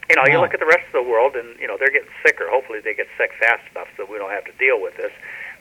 You 0.10 0.16
know, 0.16 0.24
you 0.26 0.40
look 0.40 0.54
at 0.54 0.62
the 0.64 0.70
rest 0.70 0.88
of 0.88 1.04
the 1.04 1.04
world, 1.04 1.36
and 1.36 1.60
you 1.60 1.68
know 1.68 1.76
they're 1.78 1.92
getting 1.92 2.14
sicker. 2.24 2.48
Hopefully, 2.48 2.80
they 2.80 2.94
get 2.94 3.08
sick 3.18 3.32
fast 3.40 3.66
enough 3.76 3.90
so 3.98 4.06
we 4.06 4.18
don't 4.18 4.32
have 4.32 4.46
to 4.46 4.56
deal 4.56 4.80
with 4.80 4.96
this. 4.96 5.12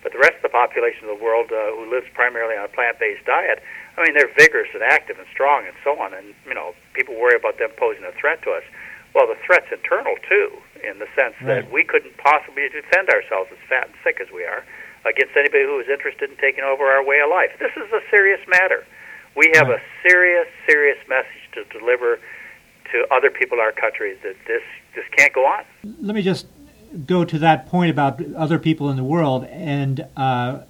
But 0.04 0.12
the 0.12 0.22
rest 0.22 0.38
of 0.38 0.46
the 0.46 0.54
population 0.54 1.08
of 1.08 1.18
the 1.18 1.22
world 1.24 1.50
uh, 1.50 1.74
who 1.74 1.90
lives 1.90 2.06
primarily 2.14 2.54
on 2.54 2.64
a 2.64 2.70
plant-based 2.70 3.26
diet, 3.26 3.58
I 3.98 4.06
mean, 4.06 4.14
they're 4.14 4.30
vigorous 4.38 4.70
and 4.70 4.84
active 4.84 5.18
and 5.18 5.26
strong 5.34 5.66
and 5.66 5.74
so 5.82 5.98
on. 5.98 6.14
And 6.14 6.30
you 6.46 6.54
know, 6.54 6.78
people 6.94 7.18
worry 7.18 7.34
about 7.34 7.58
them 7.58 7.74
posing 7.74 8.04
a 8.04 8.12
threat 8.12 8.38
to 8.46 8.54
us. 8.54 8.62
Well, 9.16 9.26
the 9.26 9.40
threat's 9.46 9.72
internal 9.72 10.12
too, 10.28 10.52
in 10.86 10.98
the 10.98 11.06
sense 11.16 11.32
that 11.48 11.72
we 11.72 11.84
couldn't 11.84 12.18
possibly 12.18 12.68
defend 12.68 13.08
ourselves 13.08 13.48
as 13.50 13.56
fat 13.66 13.86
and 13.88 13.94
sick 14.04 14.20
as 14.20 14.28
we 14.30 14.44
are 14.44 14.62
against 15.08 15.32
anybody 15.34 15.64
who 15.64 15.80
is 15.80 15.88
interested 15.88 16.28
in 16.28 16.36
taking 16.36 16.64
over 16.64 16.84
our 16.84 17.02
way 17.02 17.20
of 17.24 17.30
life. 17.30 17.48
This 17.58 17.72
is 17.76 17.90
a 17.92 18.00
serious 18.10 18.40
matter. 18.46 18.84
We 19.34 19.50
have 19.54 19.68
Right. 19.68 19.80
a 19.80 20.06
serious, 20.06 20.46
serious 20.68 20.98
message 21.08 21.48
to 21.54 21.64
deliver 21.78 22.20
to 22.92 23.06
other 23.10 23.30
people 23.30 23.56
in 23.56 23.64
our 23.64 23.72
country 23.72 24.18
that 24.22 24.36
this 24.46 24.62
this 24.94 25.04
can't 25.16 25.32
go 25.32 25.46
on. 25.46 25.64
let 26.02 26.14
me 26.14 26.20
just 26.22 26.46
go 27.06 27.24
to 27.24 27.38
that 27.38 27.66
point 27.68 27.90
about 27.90 28.20
other 28.36 28.58
people 28.58 28.90
in 28.90 28.96
the 28.96 29.04
world 29.04 29.44
and 29.46 30.06
uh, 30.16 30.60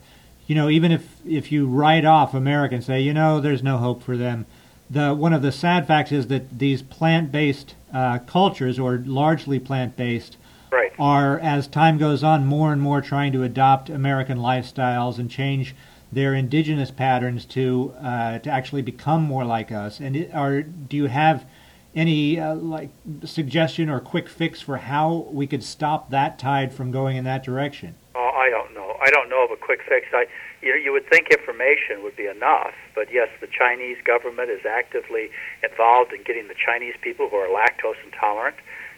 you 0.47 0.55
know 0.55 0.69
even 0.71 0.93
if 0.93 1.05
if 1.27 1.51
you 1.53 1.67
write 1.67 2.05
off 2.05 2.33
America 2.33 2.75
and 2.77 2.83
say 2.85 3.01
you 3.01 3.13
know 3.13 3.41
there's 3.41 3.63
no 3.63 3.77
hope 3.77 4.03
for 4.03 4.17
them 4.17 4.47
the 4.91 5.15
one 5.15 5.33
of 5.33 5.43
the 5.43 5.53
sad 5.53 5.87
facts 5.87 6.13
is 6.13 6.29
that 6.29 6.59
these 6.59 6.83
plant-based 6.83 7.75
uh, 7.93 8.19
cultures 8.21 8.79
or 8.79 8.99
largely 9.07 9.59
plant-based 9.59 10.37
Right. 10.71 10.93
are 10.99 11.39
as 11.39 11.69
time 11.69 11.97
goes 11.97 12.25
on 12.25 12.45
more 12.45 12.73
and 12.73 12.83
more 12.83 13.01
trying 13.01 13.33
to 13.33 13.45
adopt 13.45 13.89
American 13.89 14.39
lifestyles 14.39 15.19
and 15.19 15.31
change 15.31 15.77
their 16.11 16.35
indigenous 16.35 16.91
patterns 16.91 17.45
to 17.47 17.95
uh, 18.03 18.41
to 18.41 18.51
actually 18.51 18.83
become 18.83 19.23
more 19.23 19.45
like 19.45 19.71
us 19.71 20.01
and 20.01 20.17
it, 20.17 20.35
are 20.35 20.63
do 20.63 20.97
you 20.97 21.07
have 21.07 21.47
any 21.95 22.39
uh, 22.39 22.55
like 22.57 22.91
suggestion 23.25 23.89
or 23.89 24.01
quick 24.01 24.29
fix 24.29 24.61
for 24.61 24.77
how 24.77 25.27
we 25.31 25.47
could 25.47 25.63
stop 25.63 26.11
that 26.11 26.39
tide 26.39 26.75
from 26.75 26.91
going 26.91 27.17
in 27.17 27.25
that 27.25 27.43
direction? 27.43 27.95
Oh, 28.15 28.31
I 28.35 28.51
don't 28.51 28.75
know. 28.75 28.97
I 29.01 29.07
I 29.07 29.11
don't 29.11 29.29
know 29.29 29.45
of 29.45 29.53
a 29.53 29.57
quick 29.57 29.81
fix. 29.89 30.09
I, 30.13 30.27
you 30.67 30.75
know, 30.75 30.83
you 30.83 30.91
would 30.91 31.09
think 31.09 31.31
information 31.31 32.03
would 32.03 32.17
be 32.17 32.27
enough, 32.27 32.75
but 32.95 33.07
yes, 33.13 33.29
the 33.41 33.47
Chinese 33.47 33.99
government 34.03 34.51
is 34.51 34.67
actively 34.67 35.31
involved 35.63 36.13
in 36.13 36.25
getting 36.25 36.49
the 36.49 36.59
Chinese 36.59 36.95
people 37.01 37.29
who 37.31 37.37
are 37.37 37.47
lactose 37.47 37.95
intolerant 38.05 38.57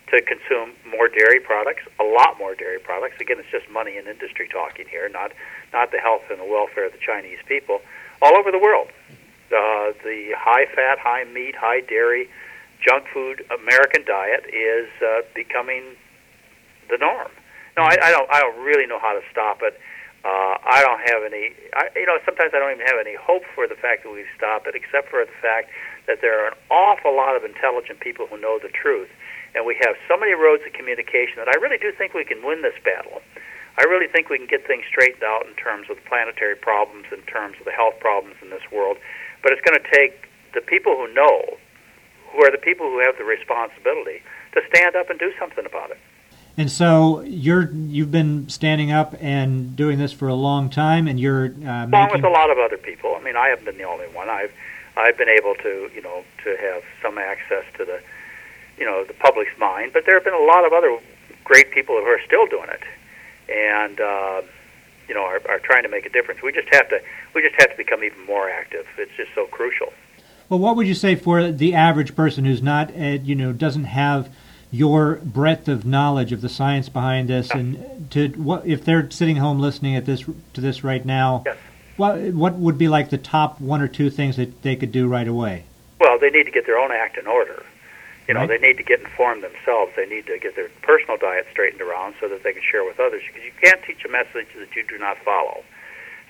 to 0.08 0.22
consume 0.24 0.72
more 0.88 1.08
dairy 1.08 1.38
products, 1.38 1.84
a 2.00 2.04
lot 2.04 2.38
more 2.38 2.54
dairy 2.54 2.80
products. 2.80 3.20
Again, 3.20 3.36
it's 3.38 3.52
just 3.52 3.68
money 3.68 3.98
and 3.98 4.08
industry 4.08 4.48
talking 4.48 4.86
here, 4.88 5.10
not 5.12 5.32
not 5.74 5.92
the 5.92 5.98
health 5.98 6.24
and 6.30 6.40
the 6.40 6.48
welfare 6.48 6.86
of 6.86 6.92
the 6.92 7.04
Chinese 7.04 7.38
people 7.46 7.80
all 8.22 8.34
over 8.34 8.50
the 8.50 8.58
world. 8.58 8.88
Uh, 9.52 9.92
the 10.00 10.32
high 10.32 10.64
fat, 10.74 10.98
high 10.98 11.24
meat, 11.24 11.54
high 11.54 11.80
dairy, 11.80 12.30
junk 12.80 13.04
food 13.12 13.44
American 13.52 14.04
diet 14.06 14.48
is 14.48 14.88
uh, 15.04 15.20
becoming 15.34 15.84
the 16.88 16.96
norm. 16.96 17.28
No, 17.76 17.84
I, 17.84 17.96
I 18.02 18.10
don't. 18.10 18.28
I 18.32 18.40
don't 18.40 18.64
really 18.64 18.86
know 18.86 18.98
how 18.98 19.12
to 19.12 19.20
stop 19.30 19.60
it. 19.60 19.78
Uh, 20.24 20.58
I 20.58 20.82
don't 20.82 21.00
have 21.06 21.22
any. 21.22 21.54
I, 21.78 21.88
you 21.94 22.06
know, 22.06 22.18
sometimes 22.26 22.50
I 22.50 22.58
don't 22.58 22.74
even 22.74 22.86
have 22.86 22.98
any 22.98 23.14
hope 23.14 23.46
for 23.54 23.70
the 23.70 23.78
fact 23.78 24.02
that 24.02 24.10
we 24.10 24.26
stop 24.34 24.66
it, 24.66 24.74
except 24.74 25.08
for 25.10 25.22
the 25.24 25.38
fact 25.40 25.70
that 26.10 26.20
there 26.20 26.34
are 26.42 26.48
an 26.50 26.58
awful 26.70 27.14
lot 27.14 27.36
of 27.38 27.44
intelligent 27.44 28.00
people 28.00 28.26
who 28.26 28.36
know 28.40 28.58
the 28.58 28.68
truth, 28.68 29.08
and 29.54 29.62
we 29.64 29.78
have 29.86 29.94
so 30.10 30.18
many 30.18 30.34
roads 30.34 30.66
of 30.66 30.72
communication 30.74 31.38
that 31.38 31.46
I 31.46 31.54
really 31.62 31.78
do 31.78 31.92
think 31.94 32.14
we 32.14 32.26
can 32.26 32.42
win 32.42 32.62
this 32.62 32.74
battle. 32.82 33.22
I 33.78 33.86
really 33.86 34.10
think 34.10 34.28
we 34.28 34.38
can 34.42 34.50
get 34.50 34.66
things 34.66 34.82
straightened 34.90 35.22
out 35.22 35.46
in 35.46 35.54
terms 35.54 35.86
of 35.86 36.02
planetary 36.10 36.58
problems, 36.58 37.06
in 37.14 37.22
terms 37.30 37.54
of 37.62 37.64
the 37.64 37.70
health 37.70 37.94
problems 38.02 38.34
in 38.42 38.50
this 38.50 38.66
world. 38.74 38.98
But 39.42 39.54
it's 39.54 39.62
going 39.62 39.78
to 39.78 39.88
take 39.94 40.26
the 40.52 40.60
people 40.60 40.98
who 40.98 41.06
know, 41.14 41.62
who 42.34 42.42
are 42.42 42.50
the 42.50 42.58
people 42.58 42.90
who 42.90 42.98
have 42.98 43.14
the 43.16 43.24
responsibility, 43.24 44.18
to 44.58 44.66
stand 44.74 44.96
up 44.96 45.10
and 45.10 45.18
do 45.18 45.30
something 45.38 45.64
about 45.64 45.94
it. 45.94 45.98
And 46.58 46.68
so 46.68 47.20
you're 47.20 47.70
you've 47.72 48.10
been 48.10 48.48
standing 48.48 48.90
up 48.90 49.14
and 49.20 49.76
doing 49.76 49.96
this 49.96 50.12
for 50.12 50.26
a 50.26 50.34
long 50.34 50.70
time, 50.70 51.06
and 51.06 51.18
you're 51.18 51.46
uh, 51.46 51.86
along 51.86 51.90
making... 51.90 52.16
with 52.16 52.24
a 52.24 52.28
lot 52.28 52.50
of 52.50 52.58
other 52.58 52.76
people. 52.76 53.14
I 53.14 53.22
mean, 53.22 53.36
I 53.36 53.46
haven't 53.46 53.64
been 53.64 53.78
the 53.78 53.84
only 53.84 54.06
one. 54.08 54.28
I've 54.28 54.50
I've 54.96 55.16
been 55.16 55.28
able 55.28 55.54
to 55.54 55.88
you 55.94 56.02
know 56.02 56.24
to 56.42 56.56
have 56.56 56.82
some 57.00 57.16
access 57.16 57.64
to 57.76 57.84
the 57.84 58.02
you 58.76 58.84
know 58.84 59.04
the 59.04 59.14
public's 59.14 59.56
mind, 59.56 59.92
but 59.92 60.04
there 60.04 60.16
have 60.16 60.24
been 60.24 60.34
a 60.34 60.44
lot 60.44 60.66
of 60.66 60.72
other 60.72 60.98
great 61.44 61.70
people 61.70 61.94
who 61.94 62.06
are 62.06 62.20
still 62.26 62.48
doing 62.48 62.68
it, 62.70 62.82
and 63.48 64.00
uh, 64.00 64.42
you 65.06 65.14
know 65.14 65.22
are, 65.22 65.40
are 65.48 65.60
trying 65.60 65.84
to 65.84 65.88
make 65.88 66.06
a 66.06 66.10
difference. 66.10 66.42
We 66.42 66.50
just 66.50 66.74
have 66.74 66.88
to 66.88 67.00
we 67.36 67.42
just 67.42 67.54
have 67.60 67.70
to 67.70 67.76
become 67.76 68.02
even 68.02 68.26
more 68.26 68.50
active. 68.50 68.84
It's 68.98 69.12
just 69.16 69.30
so 69.32 69.46
crucial. 69.46 69.92
Well, 70.48 70.58
what 70.58 70.74
would 70.74 70.88
you 70.88 70.94
say 70.94 71.14
for 71.14 71.52
the 71.52 71.74
average 71.74 72.16
person 72.16 72.46
who's 72.46 72.62
not, 72.62 72.90
uh, 72.96 73.18
you 73.22 73.34
know, 73.34 73.52
doesn't 73.52 73.84
have 73.84 74.34
your 74.70 75.16
breadth 75.16 75.68
of 75.68 75.84
knowledge 75.86 76.32
of 76.32 76.40
the 76.40 76.48
science 76.48 76.88
behind 76.88 77.28
this, 77.28 77.50
and 77.50 78.10
to 78.10 78.28
what 78.30 78.66
if 78.66 78.84
they're 78.84 79.10
sitting 79.10 79.36
home 79.36 79.58
listening 79.58 79.96
at 79.96 80.04
this 80.06 80.24
to 80.54 80.60
this 80.60 80.84
right 80.84 81.04
now? 81.04 81.42
Yes. 81.46 81.56
What 81.96 82.18
what 82.34 82.54
would 82.54 82.78
be 82.78 82.88
like 82.88 83.10
the 83.10 83.18
top 83.18 83.60
one 83.60 83.80
or 83.80 83.88
two 83.88 84.10
things 84.10 84.36
that 84.36 84.62
they 84.62 84.76
could 84.76 84.92
do 84.92 85.08
right 85.08 85.26
away? 85.26 85.64
Well, 86.00 86.18
they 86.18 86.30
need 86.30 86.44
to 86.44 86.52
get 86.52 86.66
their 86.66 86.78
own 86.78 86.92
act 86.92 87.18
in 87.18 87.26
order. 87.26 87.64
You 88.28 88.34
know, 88.34 88.40
Right. 88.40 88.60
they 88.60 88.68
need 88.68 88.76
to 88.76 88.82
get 88.82 89.00
informed 89.00 89.42
themselves. 89.42 89.92
They 89.96 90.04
need 90.06 90.26
to 90.26 90.38
get 90.38 90.54
their 90.54 90.68
personal 90.82 91.16
diet 91.16 91.46
straightened 91.50 91.80
around 91.80 92.14
so 92.20 92.28
that 92.28 92.42
they 92.42 92.52
can 92.52 92.62
share 92.62 92.84
with 92.84 93.00
others. 93.00 93.22
Because 93.26 93.42
you 93.42 93.52
can't 93.62 93.82
teach 93.82 94.04
a 94.04 94.08
message 94.08 94.48
that 94.58 94.76
you 94.76 94.84
do 94.84 94.98
not 94.98 95.16
follow. 95.24 95.64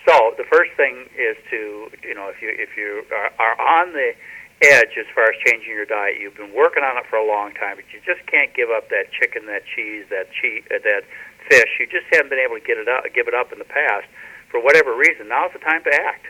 So 0.07 0.33
the 0.39 0.45
first 0.45 0.71
thing 0.77 1.11
is 1.19 1.37
to, 1.51 1.91
you 2.03 2.15
know, 2.15 2.29
if 2.29 2.41
you 2.41 2.49
if 2.57 2.77
you 2.77 3.05
are, 3.13 3.33
are 3.39 3.61
on 3.83 3.93
the 3.93 4.15
edge 4.63 4.99
as 4.99 5.07
far 5.15 5.31
as 5.31 5.37
changing 5.47 5.71
your 5.71 5.87
diet, 5.87 6.19
you've 6.21 6.37
been 6.37 6.53
working 6.55 6.83
on 6.83 6.97
it 6.99 7.07
for 7.07 7.17
a 7.17 7.27
long 7.27 7.55
time, 7.55 7.77
but 7.77 7.85
you 7.93 8.01
just 8.05 8.27
can't 8.27 8.53
give 8.55 8.71
up 8.71 8.89
that 8.91 9.13
chicken, 9.13 9.47
that 9.47 9.63
cheese, 9.65 10.07
that 10.11 10.33
cheese, 10.33 10.65
uh, 10.71 10.79
that 10.83 11.05
fish. 11.49 11.79
You 11.79 11.87
just 11.87 12.07
haven't 12.13 12.31
been 12.31 12.43
able 12.43 12.59
to 12.59 12.65
get 12.65 12.79
it 12.79 12.89
up, 12.89 13.05
give 13.15 13.29
it 13.29 13.35
up 13.35 13.53
in 13.53 13.59
the 13.59 13.69
past 13.69 14.07
for 14.51 14.61
whatever 14.61 14.95
reason. 14.95 15.29
Now's 15.29 15.53
the 15.53 15.61
time 15.61 15.83
to 15.85 15.95
act. 15.95 16.27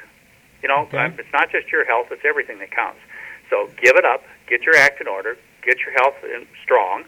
You 0.63 0.69
know, 0.69 0.89
Okay. 0.91 1.13
it's 1.19 1.33
not 1.33 1.51
just 1.51 1.71
your 1.71 1.85
health; 1.85 2.09
it's 2.11 2.25
everything 2.25 2.59
that 2.59 2.71
counts. 2.71 3.01
So 3.49 3.71
give 3.81 3.97
it 3.97 4.05
up, 4.05 4.25
get 4.47 4.63
your 4.63 4.77
act 4.77 5.01
in 5.01 5.07
order, 5.09 5.39
get 5.63 5.79
your 5.81 5.93
health 5.93 6.17
in 6.25 6.47
strong, 6.63 7.05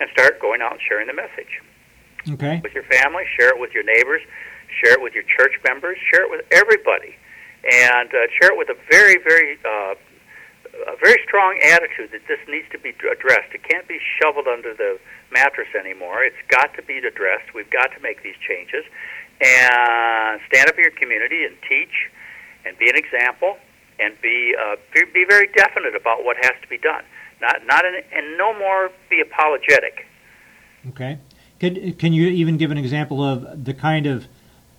and 0.00 0.10
start 0.10 0.40
going 0.40 0.60
out 0.62 0.72
and 0.72 0.80
sharing 0.80 1.06
the 1.06 1.12
message 1.12 1.60
Okay. 2.32 2.60
with 2.62 2.74
your 2.74 2.82
family, 2.84 3.24
share 3.38 3.50
it 3.50 3.60
with 3.60 3.72
your 3.74 3.84
neighbors, 3.84 4.22
share 4.82 4.94
it 4.94 5.02
with 5.02 5.14
your 5.14 5.22
church 5.24 5.54
members, 5.62 5.98
share 6.10 6.22
it 6.24 6.30
with 6.30 6.44
everybody, 6.50 7.14
and 7.70 8.08
uh, 8.08 8.26
share 8.40 8.50
it 8.52 8.56
with 8.58 8.70
a 8.70 8.76
very, 8.90 9.18
very, 9.18 9.58
uh, 9.64 9.94
a 10.86 10.96
very 10.96 11.20
strong 11.26 11.58
attitude 11.62 12.10
that 12.12 12.26
this 12.28 12.40
needs 12.48 12.66
to 12.72 12.78
be 12.78 12.90
addressed. 12.90 13.54
It 13.54 13.62
can't 13.62 13.86
be 13.88 13.98
shoveled 14.20 14.46
under 14.48 14.74
the 14.74 14.98
mattress 15.30 15.68
anymore. 15.78 16.24
It's 16.24 16.36
got 16.48 16.74
to 16.74 16.82
be 16.82 16.98
addressed. 16.98 17.54
We've 17.54 17.70
got 17.70 17.92
to 17.94 18.00
make 18.00 18.22
these 18.22 18.36
changes, 18.46 18.84
and 19.40 20.40
stand 20.48 20.68
up 20.68 20.76
in 20.76 20.82
your 20.82 20.92
community 20.92 21.44
and 21.44 21.56
teach, 21.68 22.10
and 22.64 22.76
be 22.78 22.88
an 22.88 22.96
example, 22.96 23.56
and 23.98 24.14
be 24.20 24.54
uh, 24.58 24.76
be, 24.92 25.24
very 25.28 25.48
definite 25.48 25.94
about 25.94 26.24
what 26.24 26.36
has 26.42 26.54
to 26.62 26.68
be 26.68 26.78
done. 26.78 27.04
Not 27.40 27.66
not 27.66 27.84
in, 27.84 27.94
and 28.12 28.38
no 28.38 28.56
more 28.58 28.90
be 29.10 29.20
apologetic. 29.20 30.06
Okay. 30.88 31.18
Could, 31.60 31.98
can 31.98 32.12
you 32.12 32.28
even 32.28 32.56
give 32.56 32.70
an 32.70 32.78
example 32.78 33.22
of 33.22 33.64
the 33.64 33.74
kind 33.74 34.06
of 34.06 34.26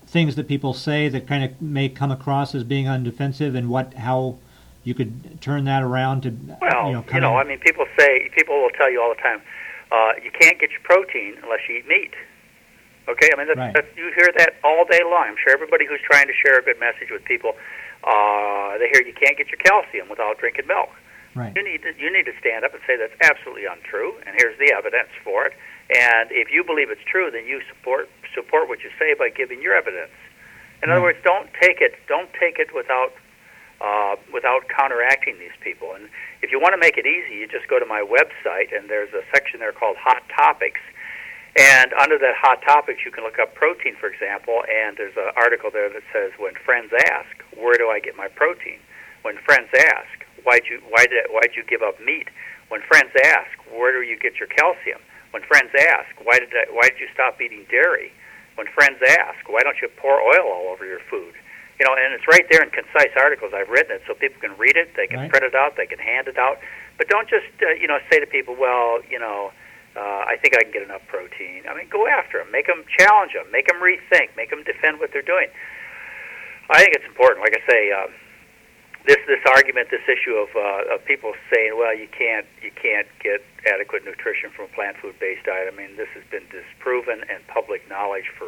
things 0.06 0.36
that 0.36 0.48
people 0.48 0.74
say 0.74 1.10
that 1.10 1.26
kind 1.26 1.44
of 1.44 1.62
may 1.62 1.90
come 1.90 2.12
across 2.12 2.54
as 2.54 2.64
being 2.64 2.86
undefensive, 2.86 3.56
and 3.56 3.70
what 3.70 3.94
how 3.96 4.38
you 4.86 4.94
could 4.94 5.42
turn 5.42 5.66
that 5.66 5.84
around 5.84 6.22
to 6.24 6.30
Well, 6.62 6.88
you 6.88 6.94
know, 6.94 7.02
kind 7.04 7.26
I 7.26 7.42
of, 7.42 7.48
mean, 7.48 7.60
people 7.60 7.86
say 8.00 8.30
people 8.38 8.56
will 8.62 8.70
tell 8.78 8.90
you 8.90 9.02
all 9.02 9.10
the 9.14 9.20
time, 9.22 9.42
uh, 9.92 10.14
you 10.24 10.32
can't 10.32 10.58
get 10.60 10.72
your 10.72 10.82
protein 10.86 11.36
unless 11.44 11.60
you 11.68 11.78
eat 11.84 11.88
meat. 11.88 12.14
Okay, 13.10 13.30
I 13.34 13.38
mean, 13.38 13.48
that's, 13.48 13.58
Right. 13.60 13.74
that's, 13.74 13.88
you 13.98 14.10
hear 14.16 14.30
that 14.38 14.56
all 14.64 14.86
day 14.86 15.02
long. 15.04 15.26
I'm 15.30 15.38
sure 15.44 15.54
everybody 15.54 15.86
who's 15.86 16.02
trying 16.02 16.26
to 16.28 16.34
share 16.34 16.58
a 16.58 16.64
good 16.64 16.80
message 16.80 17.10
with 17.12 17.24
people, 17.26 17.54
uh, 18.04 18.78
they 18.78 18.90
hear 18.90 19.02
you 19.06 19.14
can't 19.14 19.38
get 19.38 19.50
your 19.50 19.62
calcium 19.62 20.10
without 20.10 20.38
drinking 20.40 20.66
milk. 20.68 20.90
right. 21.36 21.54
You 21.56 21.64
need 21.64 21.82
to 21.84 21.94
you 22.00 22.10
need 22.14 22.26
to 22.26 22.34
stand 22.40 22.64
up 22.66 22.74
and 22.74 22.82
say 22.88 22.96
that's 22.98 23.14
absolutely 23.22 23.66
untrue, 23.66 24.14
and 24.26 24.36
here's 24.38 24.58
the 24.58 24.72
evidence 24.74 25.10
for 25.24 25.46
it. 25.46 25.54
And 25.94 26.32
if 26.32 26.50
you 26.52 26.64
believe 26.64 26.90
it's 26.90 27.04
true, 27.06 27.30
then 27.30 27.46
you 27.46 27.62
support 27.70 28.10
support 28.34 28.70
what 28.70 28.82
you 28.84 28.90
say 28.98 29.14
by 29.14 29.30
giving 29.30 29.62
your 29.62 29.76
evidence. 29.76 30.14
In 30.82 30.90
other 30.90 31.02
words, 31.02 31.20
don't 31.24 31.50
take 31.62 31.82
it 31.82 31.94
don't 32.08 32.30
take 32.40 32.58
it 32.58 32.74
without 32.74 33.14
uh, 33.82 34.16
without 34.34 34.68
counteracting 34.70 35.40
these 35.40 35.56
people. 35.62 35.94
And 35.94 36.10
if 36.42 36.52
you 36.52 36.60
want 36.60 36.74
to 36.74 36.82
make 36.82 36.98
it 36.98 37.06
easy, 37.06 37.36
you 37.36 37.48
just 37.48 37.68
go 37.68 37.80
to 37.80 37.86
my 37.86 38.02
website, 38.02 38.76
and 38.76 38.90
there's 38.90 39.14
a 39.14 39.24
section 39.34 39.60
there 39.60 39.74
called 39.74 39.98
Hot 39.98 40.24
Topics. 40.36 40.82
And 41.56 41.94
under 41.94 42.18
that 42.20 42.36
Hot 42.36 42.62
Topics, 42.64 43.04
you 43.06 43.12
can 43.12 43.24
look 43.24 43.40
up 43.40 43.56
protein, 43.56 43.96
for 43.96 44.08
example, 44.08 44.64
and 44.68 44.98
there's 44.98 45.16
an 45.16 45.32
article 45.36 45.72
there 45.72 45.88
that 45.90 46.04
says, 46.12 46.32
"When 46.38 46.56
friends 46.56 46.92
ask, 46.92 47.32
where 47.56 47.78
do 47.78 47.90
I 47.90 48.00
get 48.00 48.16
my 48.16 48.28
protein?" 48.28 48.80
When 49.26 49.38
friends 49.42 49.70
ask, 49.74 50.22
why'd 50.44 50.70
you 50.70 50.78
why 50.88 51.06
did 51.10 51.26
why'd 51.34 51.58
you 51.58 51.64
give 51.66 51.82
up 51.82 52.00
meat? 52.00 52.30
When 52.70 52.82
friends 52.86 53.10
ask, 53.26 53.58
where 53.74 53.92
do 53.92 54.02
you 54.06 54.18
get 54.18 54.38
your 54.38 54.48
calcium? 54.50 55.02
When 55.32 55.44
friends 55.44 55.74
ask, 55.74 56.14
why 56.24 56.40
did 56.40 56.54
I, 56.54 56.70
why 56.72 56.90
did 56.90 57.00
you 57.00 57.10
stop 57.14 57.42
eating 57.42 57.66
dairy? 57.70 58.14
When 58.56 58.68
friends 58.68 59.02
ask, 59.02 59.50
why 59.50 59.62
don't 59.62 59.82
you 59.82 59.90
pour 59.98 60.22
oil 60.22 60.46
all 60.46 60.70
over 60.70 60.86
your 60.86 61.02
food? 61.10 61.34
You 61.80 61.86
know, 61.86 61.92
and 61.94 62.14
it's 62.16 62.24
right 62.28 62.46
there 62.50 62.64
in 62.64 62.70
concise 62.72 63.12
articles. 63.20 63.52
I've 63.54 63.68
written 63.70 63.96
it 63.98 64.02
so 64.08 64.14
people 64.16 64.40
can 64.40 64.56
read 64.58 64.78
it, 64.78 64.96
they 64.96 65.08
can 65.08 65.20
Right. 65.20 65.30
print 65.30 65.44
it 65.44 65.56
out, 65.56 65.76
they 65.76 65.86
can 65.86 66.00
hand 66.00 66.28
it 66.28 66.38
out. 66.38 66.60
But 66.98 67.10
don't 67.10 67.28
just 67.28 67.48
uh, 67.62 67.72
you 67.76 67.88
know 67.88 68.00
say 68.10 68.20
to 68.20 68.28
people, 68.28 68.56
well, 68.56 69.02
you 69.10 69.20
know, 69.20 69.52
uh, 69.96 70.24
I 70.28 70.38
think 70.42 70.56
I 70.56 70.64
can 70.64 70.72
get 70.72 70.84
enough 70.84 71.04
protein. 71.08 71.64
I 71.68 71.76
mean, 71.76 71.88
go 71.90 72.08
after 72.08 72.40
them, 72.40 72.52
make 72.52 72.68
them 72.68 72.84
challenge 72.98 73.34
them, 73.34 73.48
make 73.52 73.68
them 73.68 73.78
rethink, 73.84 74.32
make 74.38 74.50
them 74.52 74.64
defend 74.64 75.00
what 75.00 75.12
they're 75.12 75.22
doing. 75.26 75.48
I 76.70 76.80
think 76.80 76.96
it's 76.96 77.06
important. 77.06 77.42
Like 77.44 77.54
I 77.56 77.64
say, 77.70 77.92
uh, 77.92 78.08
this 79.06 79.18
this 79.28 79.44
argument, 79.46 79.90
this 79.92 80.02
issue 80.08 80.34
of, 80.34 80.50
uh, 80.56 80.96
of 80.96 81.06
people 81.06 81.34
saying, 81.54 81.78
well, 81.78 81.94
you 81.96 82.08
can't 82.08 82.48
you 82.64 82.72
can't 82.72 83.08
get 83.22 83.44
adequate 83.68 84.04
nutrition 84.06 84.50
from 84.50 84.66
a 84.66 84.74
plant 84.74 84.98
food 84.98 85.20
based 85.20 85.46
diet. 85.46 85.68
I 85.72 85.76
mean, 85.76 85.98
this 85.98 86.10
has 86.16 86.24
been 86.32 86.48
disproven 86.50 87.22
and 87.30 87.46
public 87.48 87.88
knowledge 87.90 88.32
for 88.38 88.48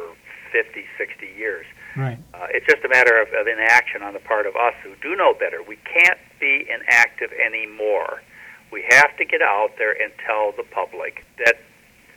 50, 0.50 0.84
60 0.96 1.26
years. 1.36 1.66
Right. 1.98 2.18
Uh, 2.32 2.46
it's 2.50 2.64
just 2.64 2.84
a 2.84 2.88
matter 2.88 3.20
of, 3.20 3.26
of 3.34 3.48
inaction 3.48 4.02
on 4.02 4.14
the 4.14 4.20
part 4.20 4.46
of 4.46 4.54
us 4.54 4.74
who 4.84 4.94
do 5.02 5.16
know 5.16 5.34
better. 5.34 5.64
We 5.66 5.76
can't 5.82 6.18
be 6.38 6.64
inactive 6.70 7.30
anymore. 7.32 8.22
We 8.70 8.86
have 8.88 9.16
to 9.16 9.24
get 9.24 9.42
out 9.42 9.70
there 9.78 10.00
and 10.00 10.12
tell 10.24 10.52
the 10.56 10.62
public 10.62 11.26
that 11.44 11.56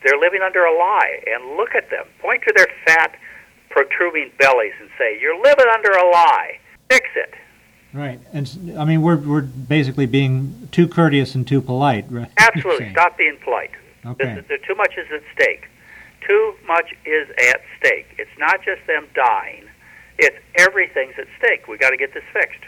they're 0.03 0.19
living 0.19 0.41
under 0.45 0.63
a 0.65 0.77
lie. 0.77 1.23
And 1.25 1.57
look 1.57 1.73
at 1.73 1.89
them. 1.89 2.05
Point 2.19 2.43
to 2.47 2.53
their 2.55 2.67
fat, 2.85 3.17
protruding 3.71 4.31
bellies 4.37 4.73
and 4.79 4.89
say, 4.99 5.19
"You're 5.19 5.41
living 5.41 5.65
under 5.73 5.89
a 5.89 6.11
lie. 6.11 6.59
Fix 6.89 7.07
it." 7.15 7.33
Right. 7.91 8.19
And 8.33 8.75
I 8.77 8.85
mean, 8.85 9.01
we're 9.01 9.17
we're 9.17 9.41
basically 9.41 10.05
being 10.05 10.69
too 10.71 10.87
courteous 10.87 11.33
and 11.33 11.47
too 11.47 11.61
polite. 11.61 12.05
Right? 12.09 12.29
Absolutely. 12.37 12.91
Stop 12.91 13.17
being 13.17 13.37
polite. 13.43 13.71
Okay. 14.05 14.25
This 14.25 14.43
is, 14.43 14.47
there, 14.47 14.57
too 14.59 14.75
much 14.75 14.93
is 14.97 15.07
at 15.11 15.23
stake. 15.33 15.67
Too 16.27 16.53
much 16.67 16.93
is 17.05 17.29
at 17.29 17.61
stake. 17.79 18.07
It's 18.19 18.37
not 18.37 18.63
just 18.63 18.85
them 18.85 19.07
dying. 19.15 19.65
It's 20.21 20.37
everything's 20.55 21.15
at 21.17 21.27
stake. 21.37 21.67
We 21.67 21.77
got 21.77 21.89
to 21.89 21.97
get 21.97 22.13
this 22.13 22.23
fixed. 22.31 22.61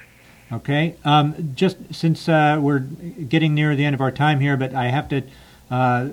Okay. 0.51 0.95
Um, 1.05 1.53
just 1.55 1.77
since 1.93 2.27
uh, 2.27 2.57
we're 2.59 2.79
getting 2.79 3.53
near 3.53 3.75
the 3.75 3.85
end 3.85 3.93
of 3.93 4.01
our 4.01 4.11
time 4.11 4.39
here, 4.39 4.57
but 4.57 4.73
I 4.73 4.87
have 4.87 5.07
to 5.09 5.23
uh, 5.71 6.09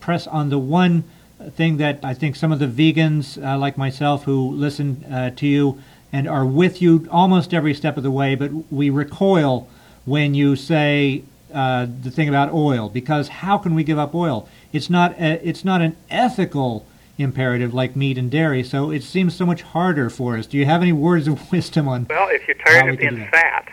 press 0.00 0.26
on 0.26 0.50
the 0.50 0.58
one 0.58 1.04
thing 1.50 1.76
that 1.76 2.00
I 2.02 2.14
think 2.14 2.36
some 2.36 2.52
of 2.52 2.58
the 2.58 2.66
vegans, 2.66 3.42
uh, 3.42 3.58
like 3.58 3.76
myself, 3.76 4.24
who 4.24 4.50
listen 4.50 5.04
uh, 5.04 5.30
to 5.36 5.46
you 5.46 5.80
and 6.12 6.28
are 6.28 6.46
with 6.46 6.80
you 6.80 7.08
almost 7.10 7.52
every 7.52 7.74
step 7.74 7.96
of 7.96 8.02
the 8.02 8.10
way, 8.10 8.34
but 8.34 8.50
we 8.70 8.88
recoil 8.88 9.68
when 10.04 10.34
you 10.34 10.56
say 10.56 11.24
uh, 11.52 11.86
the 12.02 12.10
thing 12.10 12.28
about 12.28 12.52
oil 12.52 12.88
because 12.88 13.28
how 13.28 13.58
can 13.58 13.74
we 13.74 13.84
give 13.84 13.98
up 13.98 14.14
oil? 14.14 14.48
It's 14.72 14.90
not 14.90 15.12
a, 15.20 15.46
it's 15.46 15.64
not 15.64 15.80
an 15.80 15.96
ethical 16.10 16.86
imperative 17.18 17.72
like 17.74 17.94
meat 17.96 18.18
and 18.18 18.30
dairy, 18.30 18.62
so 18.62 18.90
it 18.90 19.02
seems 19.02 19.34
so 19.34 19.46
much 19.46 19.62
harder 19.62 20.10
for 20.10 20.36
us. 20.36 20.46
Do 20.46 20.58
you 20.58 20.66
have 20.66 20.82
any 20.82 20.92
words 20.92 21.28
of 21.28 21.50
wisdom 21.52 21.88
on? 21.88 22.06
Well, 22.10 22.28
if 22.30 22.46
you're 22.48 22.56
tired 22.58 22.92
of 22.92 22.98
being 22.98 23.28
fat, 23.30 23.68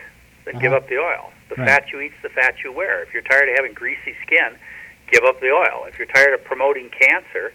then 0.46 0.60
give 0.60 0.72
Uh-huh. 0.74 0.78
up 0.78 0.90
the 0.90 0.98
oil. 0.98 1.32
The 1.50 1.56
Right. 1.56 1.68
fat 1.68 1.92
you 1.92 2.00
eat's 2.02 2.16
the 2.24 2.30
fat 2.30 2.56
you 2.64 2.72
wear. 2.72 3.02
If 3.04 3.14
you're 3.14 3.24
tired 3.24 3.50
of 3.50 3.56
having 3.56 3.74
greasy 3.74 4.16
skin, 4.26 4.56
give 5.12 5.24
up 5.24 5.40
the 5.42 5.52
oil. 5.52 5.86
If 5.88 5.98
you're 6.00 6.08
tired 6.08 6.34
of 6.34 6.44
promoting 6.46 6.90
cancer, 6.90 7.52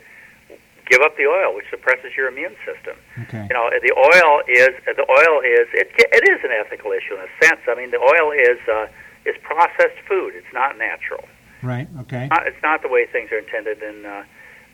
give 0.91 1.01
up 1.01 1.17
the 1.17 1.27
oil, 1.27 1.55
which 1.55 1.65
suppresses 1.71 2.13
your 2.17 2.29
immune 2.29 2.55
system. 2.67 2.97
Okay. 3.23 3.47
You 3.49 3.55
know, 3.55 3.71
the 3.81 3.93
oil 3.97 4.43
is 4.47 4.69
the 4.85 5.07
oil 5.11 5.41
is 5.41 5.67
it, 5.73 5.91
it 5.97 6.29
is 6.29 6.45
an 6.45 6.51
ethical 6.53 6.93
issue 6.93 7.15
in 7.15 7.21
a 7.21 7.45
sense. 7.47 7.61
I 7.69 7.75
mean, 7.75 7.91
the 7.91 7.99
oil 7.99 8.33
is 8.33 8.59
uh, 8.69 8.87
is 9.25 9.35
processed 9.43 9.99
food. 10.07 10.35
It's 10.37 10.53
not 10.53 10.77
natural. 10.79 11.25
Right. 11.63 11.89
Okay. 12.03 12.29
Not, 12.29 12.47
it's 12.47 12.63
not 12.63 12.83
the 12.83 12.89
way 12.89 13.07
things 13.07 13.33
are 13.33 13.39
intended 13.39 13.83
in, 13.83 14.05
uh, 14.07 14.25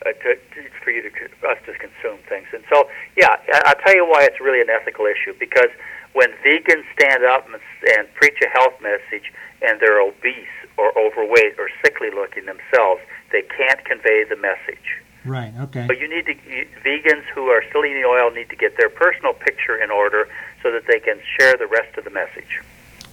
uh, 0.05 0.13
to, 0.13 0.37
to, 0.37 0.69
for 0.83 0.91
you 0.91 1.03
to 1.03 1.11
us 1.49 1.59
to 1.67 1.73
consume 1.75 2.19
things. 2.29 2.47
And 2.53 2.63
so, 2.71 2.89
yeah, 3.17 3.37
I'll 3.65 3.81
tell 3.85 3.95
you 3.95 4.07
why 4.07 4.25
it's 4.25 4.41
really 4.41 4.61
an 4.61 4.71
ethical 4.71 5.07
issue. 5.07 5.35
Because 5.39 5.71
when 6.13 6.31
vegans 6.45 6.85
stand 6.99 7.25
up 7.25 7.47
and, 7.47 7.61
and 7.97 8.13
preach 8.15 8.39
a 8.45 8.49
health 8.49 8.75
message, 8.81 9.33
and 9.63 9.81
they're 9.81 10.01
obese 10.01 10.49
or 10.77 10.97
overweight 10.99 11.59
or 11.59 11.69
sickly 11.85 12.11
looking 12.11 12.47
themselves, 12.47 13.01
they 13.31 13.43
can't 13.43 13.85
convey 13.85 14.25
the 14.29 14.37
message. 14.37 15.01
Right. 15.25 15.53
Okay. 15.61 15.87
But 15.87 15.99
you 15.99 16.09
need 16.09 16.27
to 16.27 16.35
you, 16.51 16.67
vegans 16.85 17.23
who 17.35 17.47
are 17.47 17.63
still 17.69 17.85
eating 17.85 18.05
oil 18.05 18.31
need 18.31 18.51
to 18.51 18.57
get 18.57 18.77
their 18.77 18.89
personal 18.89 19.35
picture 19.35 19.81
in 19.81 19.91
order 19.91 20.29
so 20.63 20.73
that 20.73 20.87
they 20.89 20.99
can 20.99 21.21
share 21.39 21.57
the 21.57 21.67
rest 21.67 21.97
of 21.97 22.05
the 22.05 22.11
message. 22.11 22.61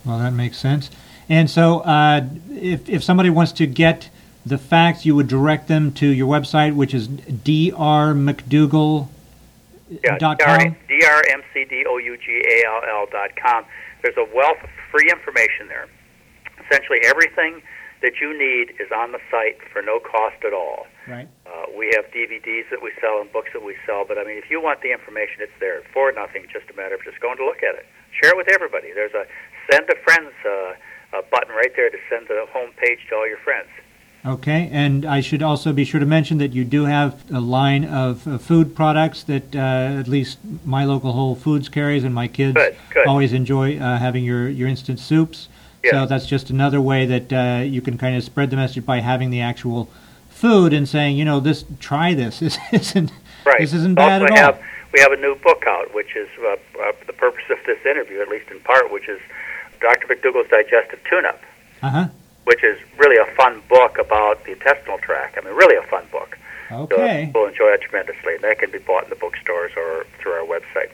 Well, 0.04 0.18
that 0.18 0.32
makes 0.32 0.58
sense. 0.58 0.90
And 1.28 1.50
so, 1.50 1.82
uh, 1.82 2.28
if 2.50 2.90
if 2.90 3.04
somebody 3.04 3.30
wants 3.30 3.52
to 3.54 3.68
get 3.68 4.10
the 4.50 4.58
facts, 4.58 5.06
you 5.06 5.16
would 5.16 5.28
direct 5.28 5.68
them 5.68 5.92
to 5.94 6.08
your 6.08 6.28
website, 6.28 6.76
which 6.76 6.94
is 6.94 7.08
drmcdougall. 7.08 9.08
Yeah, 9.90 10.18
com? 10.20 10.76
drmcdougall 10.90 13.12
dot 13.12 13.32
com. 13.42 13.66
There's 14.04 14.18
a 14.18 14.28
wealth 14.36 14.58
of 14.64 14.70
free 14.92 15.10
information 15.10 15.68
there. 15.68 15.88
Essentially, 16.66 17.00
everything 17.04 17.62
that 18.02 18.22
you 18.22 18.38
need 18.38 18.76
is 18.80 18.92
on 18.96 19.12
the 19.12 19.20
site 19.32 19.58
for 19.74 19.82
no 19.82 20.00
cost 20.00 20.38
at 20.46 20.54
all. 20.54 20.88
Right. 21.08 21.28
Uh, 21.46 21.66
we 21.76 21.92
have 21.96 22.06
DVDs 22.14 22.70
that 22.70 22.82
we 22.82 22.92
sell 23.02 23.20
and 23.20 23.32
books 23.32 23.50
that 23.54 23.64
we 23.64 23.76
sell, 23.86 24.06
but 24.08 24.18
I 24.18 24.24
mean, 24.24 24.38
if 24.38 24.50
you 24.50 24.62
want 24.62 24.82
the 24.82 24.92
information, 24.92 25.42
it's 25.42 25.52
there 25.60 25.82
for 25.92 26.12
nothing. 26.12 26.46
Just 26.54 26.70
a 26.70 26.76
matter 26.76 26.96
of 26.96 27.04
just 27.04 27.20
going 27.20 27.38
to 27.38 27.46
look 27.46 27.64
at 27.64 27.76
it. 27.76 27.86
Share 28.22 28.32
it 28.32 28.38
with 28.38 28.48
everybody. 28.48 28.94
There's 28.94 29.14
a 29.14 29.26
send 29.70 29.88
to 29.90 29.96
friends 30.06 30.32
uh, 30.46 31.18
uh, 31.18 31.22
button 31.30 31.54
right 31.56 31.74
there 31.76 31.90
to 31.90 31.98
send 32.10 32.28
the 32.28 32.46
home 32.54 32.72
page 32.78 33.00
to 33.10 33.16
all 33.16 33.28
your 33.28 33.42
friends. 33.44 33.70
Okay, 34.26 34.70
and 34.72 35.06
I 35.06 35.22
should 35.22 35.42
also 35.42 35.72
be 35.72 35.86
sure 35.86 36.00
to 36.00 36.06
mention 36.06 36.40
that 36.40 36.52
you 36.52 36.66
do 36.66 36.84
have 36.86 37.24
a 37.32 37.40
line 37.40 37.86
of 37.86 38.28
uh, 38.28 38.38
food 38.38 38.76
products 38.76 39.24
that 39.24 39.56
uh, 39.56 39.60
at 40.00 40.10
least 40.10 40.40
my 40.66 40.84
local 40.84 41.14
Whole 41.14 41.36
Foods 41.36 41.70
carries, 41.70 42.04
and 42.04 42.14
my 42.14 42.28
kids 42.28 42.56
Good, 42.56 42.76
good. 42.94 43.08
always 43.08 43.32
enjoy 43.32 43.78
uh, 43.80 43.98
having 43.98 44.26
your, 44.26 44.50
your 44.50 44.68
instant 44.68 45.00
soups. 45.00 45.48
Yes. 45.84 45.94
So 45.94 46.06
that's 46.06 46.26
just 46.26 46.50
another 46.50 46.82
way 46.82 47.06
that 47.06 47.32
uh, 47.32 47.64
you 47.64 47.80
can 47.82 47.98
kind 47.98 48.18
of 48.18 48.24
spread 48.24 48.50
the 48.50 48.58
message 48.58 48.86
by 48.86 49.00
having 49.00 49.30
the 49.30 49.40
actual 49.40 49.90
food 50.30 50.74
and 50.74 50.88
saying, 50.88 51.18
you 51.18 51.24
know, 51.24 51.40
this 51.40 51.64
try 51.80 52.14
this. 52.14 52.40
This 52.42 52.58
isn't 52.74 53.12
Right. 53.46 53.60
this 53.62 53.74
isn't 53.74 53.96
bad 53.96 54.22
also 54.22 54.34
at 54.34 54.40
all. 54.40 54.46
have, 54.54 54.62
We 54.94 55.00
have 55.00 55.14
a 55.14 55.18
new 55.18 55.36
book 55.36 55.64
out, 55.66 55.94
which 55.96 56.18
is 56.18 56.28
uh, 56.42 56.58
uh, 56.84 56.92
the 57.08 57.14
purpose 57.14 57.46
of 57.50 57.58
this 57.66 57.80
interview, 57.86 58.20
at 58.20 58.28
least 58.28 58.52
in 58.52 58.60
part, 58.60 58.92
which 58.92 59.08
is 59.08 59.20
Dr. 59.80 60.08
McDougall's 60.08 60.50
Digestive 60.50 61.00
Tune-Up, 61.10 61.42
Uh 61.82 61.90
huh. 61.90 62.08
Which 62.50 62.64
is 62.64 62.80
really 62.98 63.18
a 63.18 63.28
fun 63.36 63.62
book 63.70 64.00
about 64.00 64.44
the 64.44 64.54
intestinal 64.54 64.98
tract. 64.98 65.38
I 65.38 65.42
mean, 65.42 65.54
really 65.54 65.76
a 65.76 65.84
fun 65.84 66.04
book. 66.12 66.36
So 66.70 66.88
people 66.88 67.46
enjoy 67.46 67.68
it 67.68 67.82
tremendously. 67.82 68.34
And 68.34 68.44
that 68.44 68.58
can 68.58 68.72
be 68.72 68.80
bought 68.80 69.04
in 69.04 69.12
the 69.12 69.16
bookstores 69.16 69.72
or 69.78 70.08
through 70.20 70.32
our 70.32 70.48
website. 70.48 70.90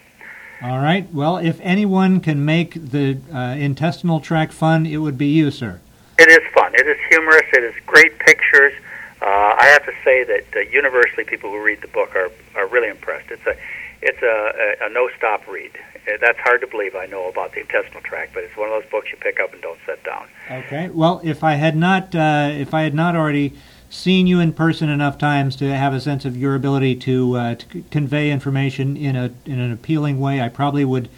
All 0.61 0.79
right. 0.79 1.11
Well, 1.13 1.37
if 1.37 1.57
anyone 1.61 2.19
can 2.19 2.43
make 2.43 2.73
the 2.73 3.19
uh, 3.33 3.55
intestinal 3.57 4.19
tract 4.19 4.51
fun, 4.51 4.85
it 4.85 4.97
would 4.97 5.17
be 5.17 5.27
you, 5.27 5.49
sir. 5.49 5.79
It 6.19 6.27
is 6.27 6.43
fun. 6.53 6.73
It 6.75 6.87
is 6.87 6.97
humorous. 7.09 7.47
It 7.53 7.63
is 7.63 7.75
great 7.85 8.19
pictures. 8.19 8.73
Uh, 9.21 9.55
I 9.57 9.67
have 9.67 9.85
to 9.85 9.93
say 10.03 10.25
that 10.25 10.45
uh, 10.55 10.59
universally, 10.59 11.23
people 11.23 11.51
who 11.51 11.63
read 11.63 11.79
the 11.81 11.87
book 11.87 12.15
are, 12.17 12.31
are 12.55 12.67
really 12.67 12.89
impressed. 12.89 13.31
It's 13.31 13.45
a 13.47 13.55
it's 14.01 14.21
a, 14.21 14.85
a, 14.85 14.87
a 14.87 14.89
no 14.89 15.09
stop 15.17 15.47
read. 15.47 15.71
Uh, 16.07 16.17
That's 16.21 16.39
hard 16.39 16.61
to 16.61 16.67
believe. 16.67 16.95
I 16.95 17.05
know 17.05 17.27
about 17.29 17.53
the 17.53 17.61
intestinal 17.61 18.01
tract, 18.01 18.33
but 18.33 18.43
it's 18.43 18.55
one 18.55 18.69
of 18.69 18.81
those 18.81 18.89
books 18.91 19.09
you 19.11 19.17
pick 19.17 19.39
up 19.39 19.53
and 19.53 19.61
don't 19.61 19.79
set 19.85 20.03
down. 20.03 20.27
Okay. 20.49 20.89
Well, 20.89 21.21
if 21.23 21.43
I 21.43 21.53
had 21.53 21.75
not, 21.75 22.13
uh, 22.15 22.49
if 22.51 22.73
I 22.73 22.83
had 22.83 22.93
not 22.93 23.15
already 23.15 23.53
seen 23.89 24.27
you 24.27 24.39
in 24.39 24.51
person 24.51 24.89
enough 24.89 25.17
times 25.17 25.55
to 25.55 25.75
have 25.75 25.93
a 25.93 26.01
sense 26.01 26.25
of 26.25 26.35
your 26.35 26.55
ability 26.55 26.95
to, 26.95 27.37
uh, 27.37 27.55
to 27.55 27.65
c- 27.71 27.85
convey 27.91 28.31
information 28.31 28.97
in 28.97 29.15
a 29.15 29.31
in 29.45 29.59
an 29.59 29.71
appealing 29.71 30.19
way, 30.19 30.41
I 30.41 30.49
probably 30.49 30.85
would 30.85 31.09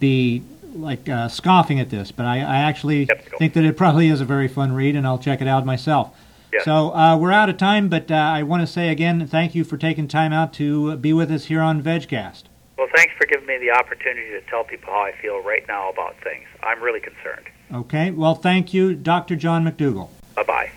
be 0.00 0.42
like 0.74 1.08
uh, 1.08 1.28
scoffing 1.28 1.78
at 1.78 1.90
this. 1.90 2.10
But 2.10 2.26
I, 2.26 2.38
I 2.38 2.56
actually 2.56 3.06
think 3.38 3.52
that 3.54 3.64
it 3.64 3.76
probably 3.76 4.08
is 4.08 4.20
a 4.20 4.24
very 4.24 4.48
fun 4.48 4.72
read, 4.72 4.96
and 4.96 5.06
I'll 5.06 5.18
check 5.18 5.40
it 5.40 5.48
out 5.48 5.66
myself. 5.66 6.16
So 6.60 6.94
uh, 6.94 7.16
we're 7.16 7.32
out 7.32 7.48
of 7.48 7.56
time, 7.56 7.88
but 7.88 8.10
uh, 8.10 8.14
I 8.14 8.42
want 8.42 8.60
to 8.60 8.66
say 8.66 8.90
again, 8.90 9.26
thank 9.26 9.54
you 9.54 9.64
for 9.64 9.76
taking 9.76 10.06
time 10.06 10.32
out 10.32 10.52
to 10.54 10.96
be 10.96 11.12
with 11.12 11.30
us 11.30 11.46
here 11.46 11.60
on 11.60 11.82
VegCast. 11.82 12.44
Well, 12.76 12.88
thanks 12.94 13.14
for 13.16 13.26
giving 13.26 13.46
me 13.46 13.58
the 13.58 13.70
opportunity 13.70 14.30
to 14.30 14.40
tell 14.42 14.64
people 14.64 14.92
how 14.92 15.02
I 15.02 15.12
feel 15.12 15.40
right 15.42 15.66
now 15.68 15.90
about 15.90 16.16
things. 16.22 16.46
I'm 16.62 16.82
really 16.82 17.00
concerned. 17.00 17.46
Okay. 17.72 18.10
Well, 18.10 18.34
thank 18.34 18.74
you, 18.74 18.94
Dr. 18.94 19.36
John 19.36 19.64
McDougall. 19.64 20.08
Bye 20.34 20.42
bye. 20.42 20.70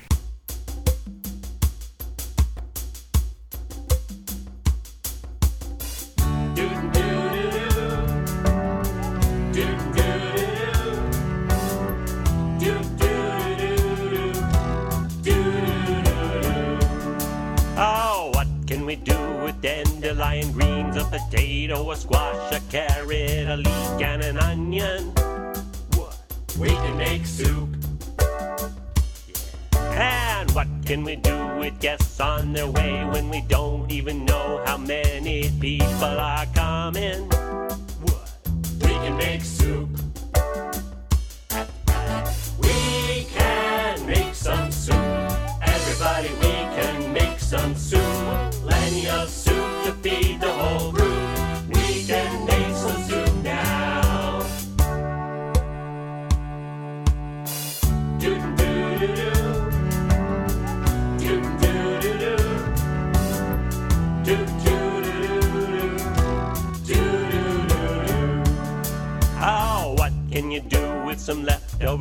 Potato, 21.75 21.91
a 21.91 21.95
squash, 21.95 22.53
a 22.53 22.59
carrot, 22.71 23.47
a 23.47 23.57
leek, 23.57 24.01
and 24.01 24.23
an 24.23 24.37
onion? 24.37 25.11
What? 25.95 26.17
We 26.59 26.69
can 26.69 26.97
make 26.97 27.25
soup. 27.25 27.69
And 29.73 30.51
what 30.51 30.67
can 30.85 31.03
we 31.03 31.15
do 31.15 31.35
with 31.59 31.79
guests 31.79 32.19
on 32.19 32.53
their 32.53 32.69
way 32.69 32.94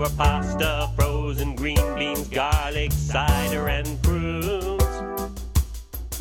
leftover 0.05 0.17
pasta, 0.17 0.91
frozen 0.97 1.57
green 1.57 1.95
beans, 1.95 2.29
garlic, 2.29 2.93
cider, 2.93 3.69
and 3.69 4.03
prunes? 4.03 4.83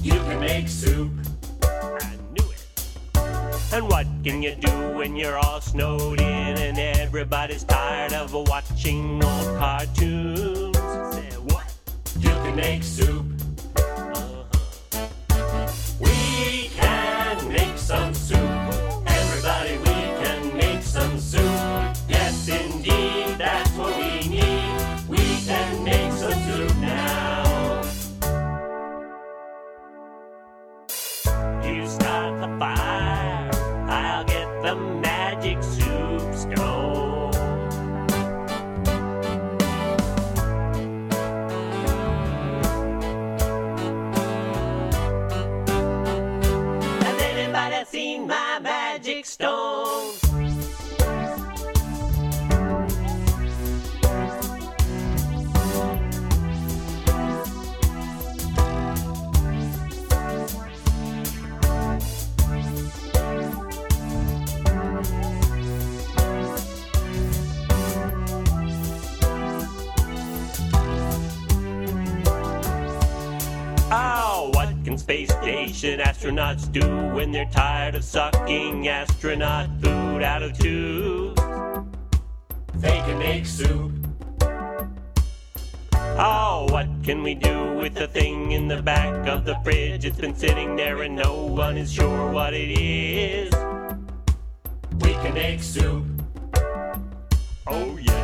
You 0.01 0.11
can 0.11 0.39
make 0.39 0.67
soup. 0.67 1.11
I 1.63 2.15
knew 2.31 2.45
it. 2.49 3.73
And 3.73 3.87
what 3.89 4.07
can 4.23 4.41
you 4.41 4.55
do 4.55 4.91
when 4.97 5.15
you're 5.15 5.37
all 5.37 5.61
snowed 5.61 6.19
in 6.19 6.57
and 6.57 6.77
everybody's 6.77 7.63
tired 7.63 8.13
of 8.13 8.33
watching 8.33 9.23
old 9.23 9.57
cartoons? 9.57 10.77
Say 10.77 11.35
what? 11.47 11.73
You 12.19 12.29
can 12.29 12.55
make 12.55 12.83
soup. 12.83 13.25
Uh-huh. 13.77 14.43
We 15.99 16.69
can 16.75 17.49
make 17.49 17.77
some 17.77 18.13
soup. 18.13 18.52
Astronauts 76.53 76.71
do 76.71 77.15
when 77.15 77.31
they're 77.31 77.49
tired 77.49 77.95
of 77.95 78.03
sucking 78.03 78.87
astronaut 78.87 79.69
food 79.81 80.23
out 80.23 80.43
of 80.43 80.57
tubes? 80.57 81.41
They 82.75 82.97
can 82.99 83.19
make 83.19 83.45
soup. 83.45 83.91
Oh, 86.15 86.67
what 86.69 86.87
can 87.03 87.23
we 87.23 87.33
do 87.33 87.73
with 87.73 87.95
the 87.95 88.07
thing 88.07 88.51
in 88.51 88.67
the 88.67 88.81
back 88.81 89.27
of 89.27 89.45
the 89.45 89.55
fridge? 89.63 90.05
It's 90.05 90.19
been 90.19 90.35
sitting 90.35 90.75
there 90.75 91.01
and 91.01 91.15
no 91.15 91.43
one 91.43 91.77
is 91.77 91.91
sure 91.91 92.31
what 92.31 92.53
it 92.53 92.69
is. 92.69 93.51
We 94.99 95.13
can 95.13 95.33
make 95.33 95.61
soup. 95.61 96.05
Oh, 97.65 97.97
yeah. 97.97 98.22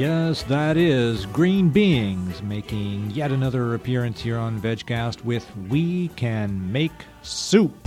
Yes, 0.00 0.44
that 0.44 0.78
is 0.78 1.26
Green 1.26 1.68
Beings 1.68 2.42
making 2.42 3.10
yet 3.10 3.32
another 3.32 3.74
appearance 3.74 4.18
here 4.18 4.38
on 4.38 4.58
VegCast 4.58 5.22
with 5.26 5.46
We 5.68 6.08
Can 6.16 6.72
Make 6.72 7.04
Soup, 7.20 7.86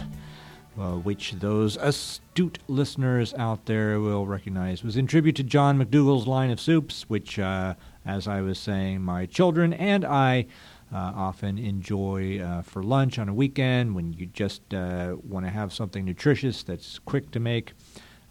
uh, 0.78 0.91
which 0.97 1.32
those 1.32 1.76
astute 1.78 2.60
listeners 2.67 3.34
out 3.34 3.65
there 3.65 3.99
will 3.99 4.28
recognize 4.28 4.84
was 4.84 4.95
in 4.95 5.08
tribute 5.08 5.36
to 5.38 5.43
John 5.43 5.84
McDougall's 5.84 6.28
line 6.28 6.52
of 6.52 6.60
soups, 6.60 7.10
which, 7.10 7.39
uh, 7.39 7.73
as 8.06 8.28
I 8.28 8.41
was 8.41 8.60
saying, 8.60 9.02
my 9.02 9.26
children 9.26 9.73
and 9.73 10.06
I 10.06 10.45
uh, 10.93 11.13
often 11.15 11.58
enjoy 11.58 12.39
uh, 12.39 12.62
for 12.62 12.84
lunch 12.84 13.17
on 13.17 13.28
a 13.28 13.34
weekend 13.34 13.95
when 13.95 14.13
you 14.13 14.28
just 14.28 14.71
uh, 14.71 15.15
want 15.23 15.47
to 15.47 15.52
have 15.52 15.73
something 15.73 16.06
nutritious 16.06 16.62
that's 16.62 16.99
quick 16.99 17.32
to 17.32 17.39
make. 17.39 17.73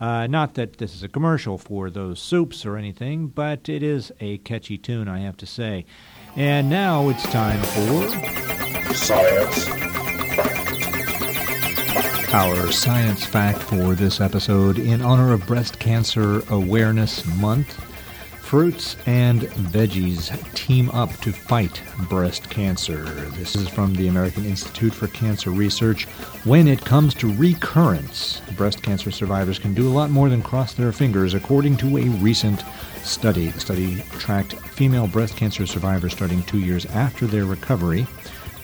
Uh, 0.03 0.27
not 0.27 0.55
that 0.55 0.79
this 0.79 0.97
is 0.97 1.05
a 1.05 1.09
commercial 1.09 1.57
for 1.57 1.89
those 1.89 2.21
soups 2.21 2.67
or 2.67 2.77
anything, 2.77 3.29
but 3.29 3.69
it 3.69 3.85
is 3.85 4.11
a 4.19 4.39
catchy 4.39 4.77
tune, 4.77 5.07
I 5.07 5.21
have 5.21 5.37
to 5.37 5.47
say. 5.47 5.87
And 6.35 6.69
now 6.69 7.09
it's 7.09 7.23
time 7.31 7.63
for 7.63 8.09
Science. 8.93 9.69
our 12.33 12.73
science 12.73 13.25
fact 13.25 13.59
for 13.59 13.95
this 13.95 14.21
episode 14.21 14.77
in 14.77 15.03
honor 15.03 15.33
of 15.33 15.47
Breast 15.47 15.79
Cancer 15.79 16.43
Awareness 16.51 17.25
Month. 17.37 17.92
Fruits 18.53 18.99
and 19.07 19.41
veggies 19.73 20.29
team 20.53 20.91
up 20.91 21.11
to 21.23 21.33
fight 21.33 21.81
breast 22.11 22.51
cancer. 22.51 23.03
This 23.31 23.57
is 23.57 23.67
from 23.67 23.95
the 23.95 24.09
American 24.09 24.45
Institute 24.45 24.93
for 24.93 25.07
Cancer 25.07 25.49
Research. 25.49 26.05
When 26.45 26.69
it 26.69 26.85
comes 26.85 27.15
to 27.15 27.33
recurrence, 27.33 28.43
breast 28.55 28.83
cancer 28.83 29.11
survivors 29.11 29.59
can 29.59 29.73
do 29.73 29.89
a 29.89 29.97
lot 29.97 30.11
more 30.11 30.29
than 30.29 30.43
cross 30.43 30.75
their 30.75 30.93
fingers, 30.93 31.33
according 31.33 31.79
to 31.79 31.97
a 31.97 32.11
recent 32.21 32.63
study. 33.03 33.49
The 33.49 33.61
study 33.61 34.05
tracked 34.19 34.53
female 34.53 35.07
breast 35.07 35.35
cancer 35.35 35.67
survivors 35.67 36.13
starting 36.13 36.43
two 36.43 36.61
years 36.61 36.85
after 36.85 37.27
their 37.27 37.47
recovery 37.47 38.07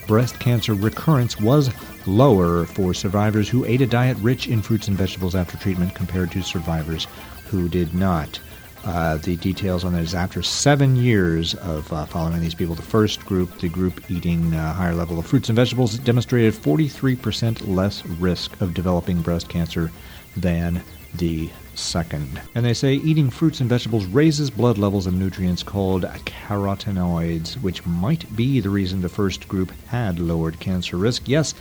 breast 0.05 0.39
cancer 0.39 0.73
recurrence 0.73 1.39
was 1.39 1.71
lower 2.07 2.65
for 2.65 2.95
survivors 2.95 3.47
who 3.47 3.63
ate 3.65 3.81
a 3.81 3.85
diet 3.85 4.17
rich 4.21 4.47
in 4.47 4.59
fruits 4.59 4.87
and 4.87 4.97
vegetables 4.97 5.35
after 5.35 5.55
treatment 5.57 5.93
compared 5.93 6.31
to 6.31 6.41
survivors 6.41 7.05
who 7.45 7.69
did 7.69 7.93
not. 7.93 8.39
Uh, 8.85 9.17
the 9.17 9.35
details 9.37 9.83
on 9.83 9.93
that 9.93 10.03
is 10.03 10.15
after 10.15 10.41
seven 10.41 10.95
years 10.95 11.53
of 11.55 11.91
uh, 11.91 12.05
following 12.05 12.39
these 12.39 12.55
people. 12.55 12.75
The 12.75 12.81
first 12.81 13.25
group, 13.25 13.59
the 13.59 13.69
group 13.69 14.09
eating 14.09 14.53
a 14.53 14.73
higher 14.73 14.95
level 14.95 15.19
of 15.19 15.25
fruits 15.25 15.49
and 15.49 15.55
vegetables, 15.55 15.97
demonstrated 15.99 16.53
43% 16.53 17.67
less 17.67 18.05
risk 18.05 18.59
of 18.61 18.73
developing 18.73 19.21
breast 19.21 19.49
cancer 19.49 19.91
than 20.37 20.81
the 21.15 21.49
second. 21.75 22.41
And 22.55 22.65
they 22.65 22.73
say 22.73 22.93
eating 22.95 23.29
fruits 23.29 23.59
and 23.59 23.69
vegetables 23.69 24.05
raises 24.05 24.49
blood 24.49 24.77
levels 24.77 25.07
of 25.07 25.13
nutrients 25.13 25.63
called 25.63 26.03
carotenoids, 26.03 27.61
which 27.61 27.85
might 27.85 28.33
be 28.35 28.59
the 28.59 28.69
reason 28.69 29.01
the 29.01 29.09
first 29.09 29.47
group 29.47 29.71
had 29.87 30.19
lowered 30.19 30.59
cancer 30.59 30.97
risk. 30.97 31.27
Yes, 31.27 31.53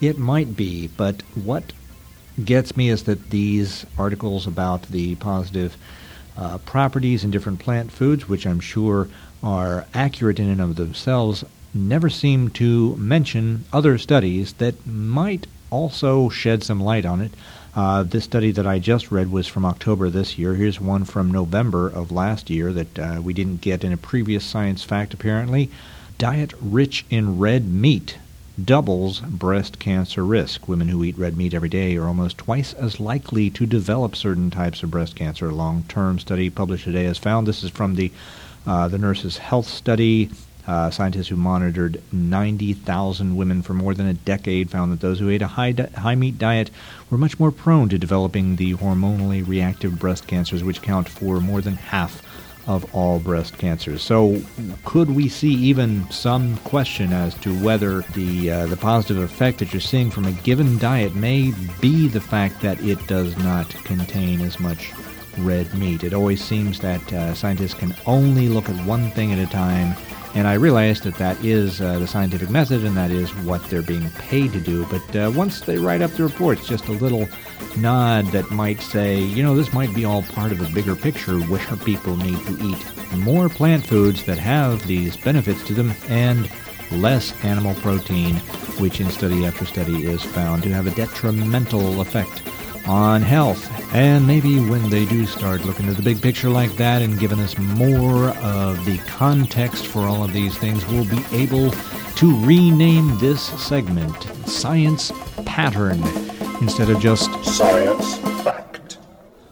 it 0.00 0.18
might 0.18 0.56
be, 0.56 0.88
but 0.88 1.22
what 1.34 1.72
gets 2.44 2.76
me 2.76 2.88
is 2.88 3.04
that 3.04 3.30
these 3.30 3.84
articles 3.98 4.46
about 4.46 4.82
the 4.82 5.14
positive 5.16 5.76
uh, 6.38 6.58
properties 6.58 7.24
in 7.24 7.30
different 7.30 7.58
plant 7.58 7.90
foods, 7.90 8.28
which 8.28 8.46
I'm 8.46 8.60
sure 8.60 9.08
are 9.42 9.86
accurate 9.92 10.38
in 10.38 10.48
and 10.48 10.60
of 10.60 10.76
themselves, 10.76 11.44
never 11.74 12.08
seem 12.08 12.50
to 12.50 12.96
mention 12.96 13.64
other 13.72 13.98
studies 13.98 14.54
that 14.54 14.86
might 14.86 15.46
also 15.70 16.28
shed 16.28 16.62
some 16.62 16.80
light 16.80 17.04
on 17.04 17.20
it. 17.20 17.32
Uh, 17.74 18.02
this 18.02 18.24
study 18.24 18.50
that 18.52 18.66
I 18.66 18.78
just 18.78 19.10
read 19.10 19.30
was 19.30 19.46
from 19.46 19.64
October 19.64 20.08
this 20.10 20.38
year. 20.38 20.54
Here's 20.54 20.80
one 20.80 21.04
from 21.04 21.30
November 21.30 21.88
of 21.88 22.10
last 22.10 22.50
year 22.50 22.72
that 22.72 22.98
uh, 22.98 23.20
we 23.22 23.34
didn't 23.34 23.60
get 23.60 23.84
in 23.84 23.92
a 23.92 23.96
previous 23.96 24.44
science 24.44 24.82
fact, 24.82 25.14
apparently. 25.14 25.70
Diet 26.16 26.54
rich 26.60 27.04
in 27.10 27.38
red 27.38 27.66
meat 27.66 28.16
doubles 28.64 29.20
breast 29.20 29.78
cancer 29.78 30.24
risk. 30.24 30.68
Women 30.68 30.88
who 30.88 31.04
eat 31.04 31.18
red 31.18 31.36
meat 31.36 31.54
every 31.54 31.68
day 31.68 31.96
are 31.96 32.06
almost 32.06 32.38
twice 32.38 32.72
as 32.72 33.00
likely 33.00 33.50
to 33.50 33.66
develop 33.66 34.16
certain 34.16 34.50
types 34.50 34.82
of 34.82 34.90
breast 34.90 35.14
cancer. 35.14 35.48
A 35.48 35.54
long-term 35.54 36.18
study 36.18 36.50
published 36.50 36.84
today 36.84 37.04
has 37.04 37.18
found 37.18 37.46
this 37.46 37.62
is 37.62 37.70
from 37.70 37.94
the 37.94 38.10
uh, 38.66 38.88
the 38.88 38.98
Nurses 38.98 39.38
Health 39.38 39.66
Study. 39.66 40.30
Uh, 40.66 40.90
scientists 40.90 41.28
who 41.28 41.36
monitored 41.36 42.02
90,000 42.12 43.36
women 43.36 43.62
for 43.62 43.72
more 43.72 43.94
than 43.94 44.06
a 44.06 44.12
decade 44.12 44.68
found 44.68 44.92
that 44.92 45.00
those 45.00 45.18
who 45.18 45.30
ate 45.30 45.40
a 45.40 45.46
high, 45.46 45.72
di- 45.72 45.88
high 45.96 46.14
meat 46.14 46.38
diet 46.38 46.70
were 47.08 47.16
much 47.16 47.40
more 47.40 47.50
prone 47.50 47.88
to 47.88 47.96
developing 47.96 48.56
the 48.56 48.74
hormonally 48.74 49.46
reactive 49.46 49.98
breast 49.98 50.26
cancers, 50.26 50.62
which 50.62 50.82
count 50.82 51.08
for 51.08 51.40
more 51.40 51.62
than 51.62 51.76
half 51.76 52.22
of 52.68 52.94
all 52.94 53.18
breast 53.18 53.58
cancers. 53.58 54.02
So, 54.02 54.40
could 54.84 55.10
we 55.10 55.28
see 55.28 55.52
even 55.54 56.08
some 56.10 56.58
question 56.58 57.12
as 57.12 57.34
to 57.36 57.52
whether 57.58 58.02
the 58.14 58.50
uh, 58.50 58.66
the 58.66 58.76
positive 58.76 59.22
effect 59.22 59.58
that 59.58 59.72
you're 59.72 59.80
seeing 59.80 60.10
from 60.10 60.26
a 60.26 60.32
given 60.32 60.78
diet 60.78 61.14
may 61.14 61.52
be 61.80 62.06
the 62.06 62.20
fact 62.20 62.60
that 62.60 62.80
it 62.82 63.04
does 63.08 63.36
not 63.38 63.68
contain 63.84 64.40
as 64.42 64.60
much 64.60 64.92
red 65.38 65.72
meat? 65.74 66.04
It 66.04 66.12
always 66.12 66.44
seems 66.44 66.78
that 66.80 67.12
uh, 67.12 67.34
scientists 67.34 67.74
can 67.74 67.96
only 68.06 68.48
look 68.48 68.68
at 68.68 68.86
one 68.86 69.10
thing 69.12 69.32
at 69.32 69.38
a 69.38 69.50
time 69.50 69.96
and 70.34 70.46
I 70.46 70.54
realize 70.54 71.00
that 71.00 71.14
that 71.16 71.42
is 71.44 71.80
uh, 71.80 71.98
the 71.98 72.06
scientific 72.06 72.50
method 72.50 72.84
and 72.84 72.96
that 72.96 73.10
is 73.10 73.34
what 73.36 73.64
they're 73.64 73.82
being 73.82 74.08
paid 74.10 74.52
to 74.52 74.60
do. 74.60 74.84
But 74.86 75.16
uh, 75.16 75.32
once 75.34 75.62
they 75.62 75.78
write 75.78 76.02
up 76.02 76.10
the 76.12 76.22
reports, 76.22 76.66
just 76.66 76.86
a 76.88 76.92
little 76.92 77.28
nod 77.76 78.26
that 78.26 78.50
might 78.50 78.80
say, 78.80 79.20
you 79.20 79.42
know, 79.42 79.54
this 79.54 79.72
might 79.72 79.94
be 79.94 80.04
all 80.04 80.22
part 80.22 80.52
of 80.52 80.60
a 80.60 80.72
bigger 80.72 80.94
picture 80.96 81.38
where 81.40 81.76
people 81.78 82.16
need 82.16 82.38
to 82.46 82.64
eat 82.64 83.16
more 83.16 83.48
plant 83.48 83.86
foods 83.86 84.24
that 84.24 84.38
have 84.38 84.86
these 84.86 85.16
benefits 85.16 85.66
to 85.66 85.74
them 85.74 85.92
and 86.08 86.50
less 86.90 87.32
animal 87.44 87.74
protein, 87.76 88.36
which 88.78 89.00
in 89.00 89.10
study 89.10 89.44
after 89.44 89.64
study 89.64 90.04
is 90.04 90.22
found 90.22 90.62
to 90.62 90.70
have 90.70 90.86
a 90.86 90.90
detrimental 90.92 92.00
effect 92.00 92.42
on 92.86 93.22
health. 93.22 93.70
And 93.94 94.26
maybe 94.26 94.58
when 94.60 94.88
they 94.90 95.04
do 95.04 95.26
start 95.26 95.64
looking 95.64 95.88
at 95.88 95.96
the 95.96 96.02
big 96.02 96.20
picture 96.22 96.48
like 96.48 96.74
that 96.76 97.02
and 97.02 97.18
giving 97.18 97.40
us 97.40 97.56
more 97.58 98.30
of 98.38 98.84
the 98.84 98.98
context 98.98 99.86
for 99.86 100.00
all 100.00 100.24
of 100.24 100.32
these 100.32 100.56
things, 100.56 100.86
we'll 100.86 101.04
be 101.04 101.24
able 101.32 101.70
to 102.18 102.36
rename 102.44 103.16
this 103.18 103.40
segment 103.40 104.24
Science 104.44 105.12
Pattern 105.46 106.02
instead 106.60 106.90
of 106.90 106.98
just 106.98 107.30
Science 107.44 108.16
Fact. 108.42 108.98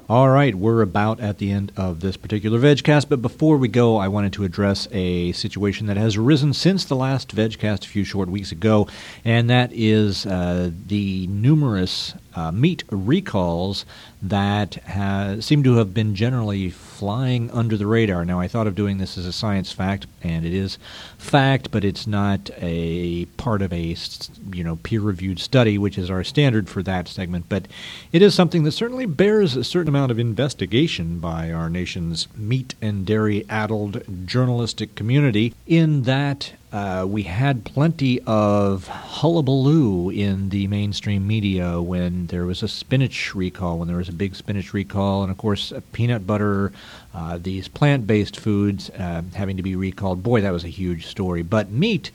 All 0.08 0.28
right, 0.30 0.52
we're 0.52 0.82
about 0.82 1.20
at 1.20 1.38
the 1.38 1.52
end 1.52 1.70
of 1.76 2.00
this 2.00 2.16
particular 2.16 2.58
VegCast, 2.58 3.08
but 3.08 3.22
before 3.22 3.56
we 3.56 3.68
go, 3.68 3.98
I 3.98 4.08
wanted 4.08 4.32
to 4.32 4.42
address 4.42 4.88
a 4.90 5.30
situation 5.30 5.86
that 5.86 5.96
has 5.96 6.16
arisen 6.16 6.52
since 6.52 6.84
the 6.84 6.96
last 6.96 7.36
VegCast 7.36 7.84
a 7.84 7.88
few 7.88 8.02
short 8.02 8.28
weeks 8.28 8.50
ago, 8.50 8.88
and 9.24 9.48
that 9.48 9.70
is 9.72 10.26
uh, 10.26 10.72
the 10.88 11.28
numerous 11.28 12.14
uh, 12.36 12.52
meat 12.52 12.84
recalls 12.90 13.84
that 14.22 14.74
ha- 14.86 15.36
seem 15.40 15.62
to 15.62 15.76
have 15.76 15.94
been 15.94 16.14
generally 16.14 16.70
flying 16.70 17.50
under 17.50 17.76
the 17.76 17.86
radar. 17.86 18.24
Now, 18.24 18.40
I 18.40 18.48
thought 18.48 18.66
of 18.66 18.74
doing 18.74 18.98
this 18.98 19.16
as 19.16 19.26
a 19.26 19.32
science 19.32 19.72
fact, 19.72 20.06
and 20.22 20.44
it 20.44 20.52
is 20.52 20.78
fact, 21.18 21.70
but 21.70 21.84
it's 21.84 22.06
not 22.06 22.50
a 22.58 23.24
part 23.36 23.62
of 23.62 23.72
a 23.72 23.96
you 24.52 24.62
know 24.62 24.76
peer-reviewed 24.76 25.38
study, 25.38 25.78
which 25.78 25.98
is 25.98 26.10
our 26.10 26.22
standard 26.22 26.68
for 26.68 26.82
that 26.82 27.08
segment. 27.08 27.46
But 27.48 27.66
it 28.12 28.22
is 28.22 28.34
something 28.34 28.64
that 28.64 28.72
certainly 28.72 29.06
bears 29.06 29.56
a 29.56 29.64
certain 29.64 29.88
amount 29.88 30.12
of 30.12 30.18
investigation 30.18 31.18
by 31.18 31.50
our 31.50 31.70
nation's 31.70 32.28
meat 32.36 32.74
and 32.82 33.06
dairy-addled 33.06 34.26
journalistic 34.26 34.94
community. 34.94 35.54
In 35.66 36.02
that 36.02 36.52
uh, 36.72 37.06
we 37.08 37.22
had 37.22 37.64
plenty 37.64 38.20
of 38.26 38.88
hullabaloo 38.88 40.10
in 40.10 40.48
the 40.48 40.66
mainstream 40.66 41.26
media 41.26 41.80
when 41.80 42.26
there 42.26 42.44
was 42.44 42.62
a 42.62 42.68
spinach 42.68 43.34
recall, 43.34 43.78
when 43.78 43.88
there 43.88 43.96
was 43.96 44.08
a 44.08 44.12
big 44.12 44.34
spinach 44.34 44.74
recall, 44.74 45.22
and 45.22 45.30
of 45.30 45.38
course, 45.38 45.72
peanut 45.92 46.26
butter, 46.26 46.72
uh, 47.14 47.38
these 47.40 47.68
plant 47.68 48.06
based 48.06 48.38
foods 48.38 48.90
uh, 48.90 49.22
having 49.34 49.56
to 49.56 49.62
be 49.62 49.76
recalled. 49.76 50.22
Boy, 50.22 50.40
that 50.40 50.52
was 50.52 50.64
a 50.64 50.68
huge 50.68 51.06
story. 51.06 51.42
But 51.42 51.70
meat, 51.70 52.10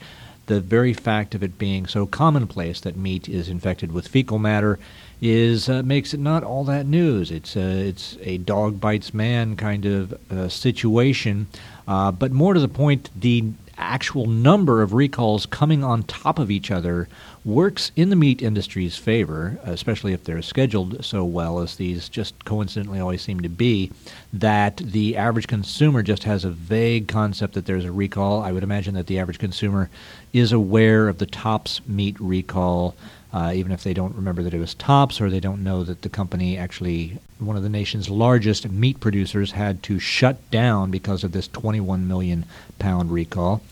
the 0.46 0.60
very 0.60 0.92
fact 0.92 1.34
of 1.34 1.42
it 1.42 1.58
being 1.58 1.86
so 1.86 2.06
commonplace 2.06 2.80
that 2.80 2.96
meat 2.96 3.28
is 3.28 3.48
infected 3.48 3.92
with 3.92 4.08
fecal 4.08 4.38
matter 4.38 4.78
is 5.22 5.68
uh, 5.68 5.82
makes 5.82 6.12
it 6.12 6.20
not 6.20 6.42
all 6.42 6.64
that 6.64 6.84
news. 6.84 7.30
It's 7.30 7.56
a, 7.56 7.62
uh, 7.62 7.84
it's 7.84 8.18
a 8.20 8.38
dog 8.38 8.80
bites 8.80 9.14
man 9.14 9.56
kind 9.56 9.86
of 9.86 10.32
uh, 10.32 10.48
situation, 10.48 11.46
uh, 11.86 12.10
but 12.10 12.32
more 12.32 12.54
to 12.54 12.60
the 12.60 12.68
point, 12.68 13.08
the 13.18 13.52
actual 13.82 14.26
number 14.26 14.82
of 14.82 14.92
recalls 14.92 15.46
coming 15.46 15.84
on 15.84 16.02
top 16.04 16.38
of 16.38 16.50
each 16.50 16.70
other 16.70 17.08
works 17.44 17.90
in 17.96 18.08
the 18.08 18.16
meat 18.16 18.40
industry's 18.40 18.96
favor, 18.96 19.58
especially 19.64 20.12
if 20.12 20.24
they're 20.24 20.42
scheduled 20.42 21.04
so 21.04 21.24
well 21.24 21.58
as 21.58 21.76
these 21.76 22.08
just 22.08 22.44
coincidentally 22.44 23.00
always 23.00 23.22
seem 23.22 23.40
to 23.40 23.48
be, 23.48 23.90
that 24.32 24.76
the 24.76 25.16
average 25.16 25.48
consumer 25.48 26.02
just 26.02 26.24
has 26.24 26.44
a 26.44 26.50
vague 26.50 27.08
concept 27.08 27.54
that 27.54 27.66
there's 27.66 27.84
a 27.84 27.92
recall. 27.92 28.42
I 28.42 28.52
would 28.52 28.62
imagine 28.62 28.94
that 28.94 29.06
the 29.08 29.18
average 29.18 29.38
consumer 29.38 29.90
is 30.32 30.52
aware 30.52 31.08
of 31.08 31.18
the 31.18 31.26
Topps 31.26 31.80
meat 31.86 32.16
recall 32.20 32.94
uh, 33.32 33.52
even 33.54 33.72
if 33.72 33.82
they 33.82 33.94
don't 33.94 34.14
remember 34.14 34.42
that 34.42 34.52
it 34.52 34.58
was 34.58 34.74
Topps 34.74 35.20
or 35.20 35.30
they 35.30 35.40
don't 35.40 35.64
know 35.64 35.84
that 35.84 36.02
the 36.02 36.08
company 36.08 36.58
actually, 36.58 37.18
one 37.38 37.56
of 37.56 37.62
the 37.62 37.68
nation's 37.68 38.10
largest 38.10 38.68
meat 38.70 39.00
producers, 39.00 39.52
had 39.52 39.82
to 39.84 39.98
shut 39.98 40.50
down 40.50 40.90
because 40.90 41.24
of 41.24 41.32
this 41.32 41.48
21 41.48 42.06
million 42.06 42.44
pound 42.78 43.10
recall. 43.10 43.62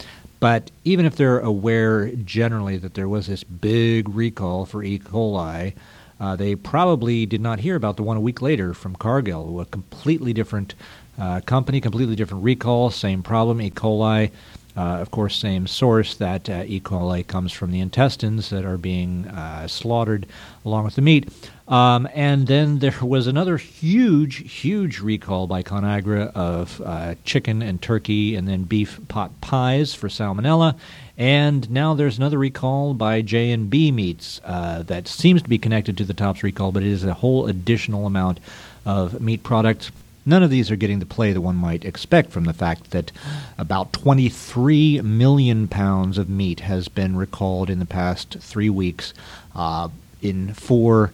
But 0.40 0.70
even 0.84 1.04
if 1.04 1.16
they're 1.16 1.40
aware 1.40 2.08
generally 2.08 2.78
that 2.78 2.94
there 2.94 3.08
was 3.08 3.26
this 3.26 3.44
big 3.44 4.08
recall 4.08 4.64
for 4.64 4.82
E. 4.82 4.98
coli, 4.98 5.74
uh, 6.18 6.36
they 6.36 6.54
probably 6.54 7.26
did 7.26 7.42
not 7.42 7.60
hear 7.60 7.76
about 7.76 7.96
the 7.96 8.02
one 8.02 8.16
a 8.16 8.20
week 8.20 8.40
later 8.40 8.72
from 8.72 8.96
Cargill, 8.96 9.60
a 9.60 9.66
completely 9.66 10.32
different 10.32 10.74
uh, 11.18 11.40
company, 11.40 11.80
completely 11.80 12.16
different 12.16 12.42
recall, 12.42 12.90
same 12.90 13.22
problem, 13.22 13.60
E. 13.60 13.70
coli. 13.70 14.30
Uh, 14.76 14.98
of 15.00 15.10
course, 15.10 15.36
same 15.36 15.66
source 15.66 16.14
that 16.14 16.48
uh, 16.48 16.62
E. 16.66 16.80
coli 16.80 17.26
comes 17.26 17.52
from 17.52 17.72
the 17.72 17.80
intestines 17.80 18.50
that 18.50 18.64
are 18.64 18.78
being 18.78 19.26
uh, 19.26 19.66
slaughtered 19.66 20.26
along 20.64 20.84
with 20.84 20.94
the 20.94 21.02
meat. 21.02 21.28
Um, 21.66 22.08
and 22.14 22.46
then 22.48 22.80
there 22.80 22.96
was 23.00 23.26
another 23.26 23.56
huge, 23.56 24.52
huge 24.52 25.00
recall 25.00 25.46
by 25.46 25.62
ConAgra 25.62 26.32
of 26.34 26.80
uh, 26.84 27.14
chicken 27.24 27.62
and 27.62 27.80
turkey 27.80 28.34
and 28.34 28.48
then 28.48 28.64
beef 28.64 29.00
pot 29.08 29.40
pies 29.40 29.94
for 29.94 30.08
salmonella. 30.08 30.76
And 31.16 31.70
now 31.70 31.94
there's 31.94 32.18
another 32.18 32.38
recall 32.38 32.94
by 32.94 33.22
J&B 33.22 33.92
Meats 33.92 34.40
uh, 34.44 34.82
that 34.84 35.06
seems 35.06 35.42
to 35.42 35.48
be 35.48 35.58
connected 35.58 35.96
to 35.98 36.04
the 36.04 36.14
Topps 36.14 36.42
recall, 36.42 36.72
but 36.72 36.82
it 36.82 36.88
is 36.88 37.04
a 37.04 37.14
whole 37.14 37.46
additional 37.46 38.06
amount 38.06 38.40
of 38.84 39.20
meat 39.20 39.42
products 39.42 39.90
None 40.26 40.42
of 40.42 40.50
these 40.50 40.70
are 40.70 40.76
getting 40.76 40.98
the 40.98 41.06
play 41.06 41.32
that 41.32 41.40
one 41.40 41.56
might 41.56 41.84
expect 41.84 42.30
from 42.30 42.44
the 42.44 42.52
fact 42.52 42.90
that 42.90 43.10
about 43.56 43.92
23 43.92 45.00
million 45.00 45.66
pounds 45.66 46.18
of 46.18 46.28
meat 46.28 46.60
has 46.60 46.88
been 46.88 47.16
recalled 47.16 47.70
in 47.70 47.78
the 47.78 47.86
past 47.86 48.36
three 48.40 48.70
weeks 48.70 49.14
uh, 49.54 49.88
in 50.20 50.52
four 50.54 51.12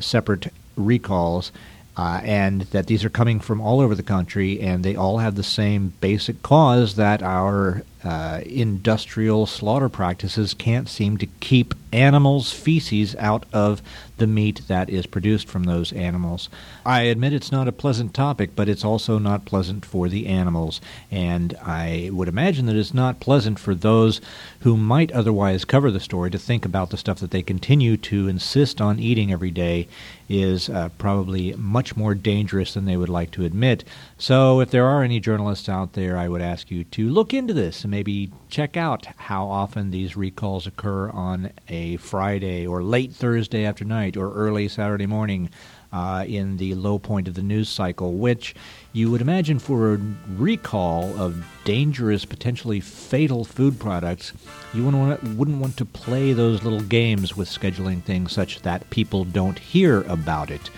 separate 0.00 0.52
recalls. 0.76 1.52
Uh, 1.96 2.20
and 2.22 2.60
that 2.70 2.86
these 2.86 3.04
are 3.04 3.10
coming 3.10 3.40
from 3.40 3.60
all 3.60 3.80
over 3.80 3.92
the 3.92 4.04
country, 4.04 4.60
and 4.60 4.84
they 4.84 4.94
all 4.94 5.18
have 5.18 5.34
the 5.34 5.42
same 5.42 5.92
basic 6.00 6.40
cause 6.44 6.94
that 6.94 7.24
our 7.24 7.82
uh, 8.04 8.40
industrial 8.46 9.46
slaughter 9.46 9.88
practices 9.88 10.54
can't 10.54 10.88
seem 10.88 11.16
to 11.16 11.26
keep 11.40 11.74
animals' 11.92 12.52
feces 12.52 13.16
out 13.16 13.44
of 13.52 13.82
the 14.18 14.26
meat 14.26 14.62
that 14.68 14.90
is 14.90 15.06
produced 15.06 15.48
from 15.48 15.64
those 15.64 15.92
animals. 15.92 16.48
I 16.84 17.02
admit 17.02 17.32
it's 17.32 17.52
not 17.52 17.68
a 17.68 17.72
pleasant 17.72 18.14
topic, 18.14 18.50
but 18.54 18.68
it's 18.68 18.84
also 18.84 19.18
not 19.18 19.44
pleasant 19.44 19.84
for 19.84 20.08
the 20.08 20.26
animals. 20.26 20.80
And 21.10 21.56
I 21.62 22.10
would 22.12 22.28
imagine 22.28 22.66
that 22.66 22.76
it's 22.76 22.94
not 22.94 23.20
pleasant 23.20 23.58
for 23.58 23.74
those 23.74 24.20
who 24.60 24.76
might 24.76 25.12
otherwise 25.12 25.64
cover 25.64 25.90
the 25.90 26.00
story 26.00 26.30
to 26.30 26.38
think 26.38 26.64
about 26.64 26.90
the 26.90 26.96
stuff 26.96 27.20
that 27.20 27.30
they 27.30 27.42
continue 27.42 27.96
to 27.96 28.28
insist 28.28 28.80
on 28.80 28.98
eating 28.98 29.32
every 29.32 29.50
day 29.50 29.88
is 30.28 30.68
uh, 30.68 30.90
probably 30.98 31.54
much 31.54 31.96
more 31.96 32.14
dangerous 32.14 32.74
than 32.74 32.84
they 32.84 32.96
would 32.96 33.08
like 33.08 33.30
to 33.30 33.44
admit. 33.44 33.84
So, 34.20 34.58
if 34.58 34.72
there 34.72 34.84
are 34.84 35.04
any 35.04 35.20
journalists 35.20 35.68
out 35.68 35.92
there, 35.92 36.18
I 36.18 36.26
would 36.26 36.42
ask 36.42 36.72
you 36.72 36.82
to 36.82 37.08
look 37.08 37.32
into 37.32 37.54
this 37.54 37.84
and 37.84 37.92
maybe 37.92 38.32
check 38.48 38.76
out 38.76 39.06
how 39.16 39.46
often 39.46 39.92
these 39.92 40.16
recalls 40.16 40.66
occur 40.66 41.08
on 41.10 41.52
a 41.68 41.98
Friday 41.98 42.66
or 42.66 42.82
late 42.82 43.12
Thursday 43.12 43.64
after 43.64 43.84
night 43.84 44.16
or 44.16 44.32
early 44.34 44.66
Saturday 44.66 45.06
morning 45.06 45.50
uh, 45.92 46.24
in 46.26 46.56
the 46.56 46.74
low 46.74 46.98
point 46.98 47.28
of 47.28 47.34
the 47.34 47.42
news 47.44 47.68
cycle, 47.68 48.14
which 48.14 48.56
you 48.92 49.08
would 49.08 49.20
imagine 49.20 49.60
for 49.60 49.94
a 49.94 50.00
recall 50.36 51.04
of 51.16 51.46
dangerous, 51.64 52.24
potentially 52.24 52.80
fatal 52.80 53.44
food 53.44 53.78
products, 53.78 54.32
you 54.74 54.84
wouldn't 54.84 55.00
want, 55.00 55.22
wouldn't 55.36 55.60
want 55.60 55.76
to 55.76 55.84
play 55.84 56.32
those 56.32 56.64
little 56.64 56.80
games 56.80 57.36
with 57.36 57.48
scheduling 57.48 58.02
things 58.02 58.32
such 58.32 58.62
that 58.62 58.90
people 58.90 59.24
don't 59.24 59.60
hear 59.60 60.02
about 60.02 60.50
it. 60.50 60.70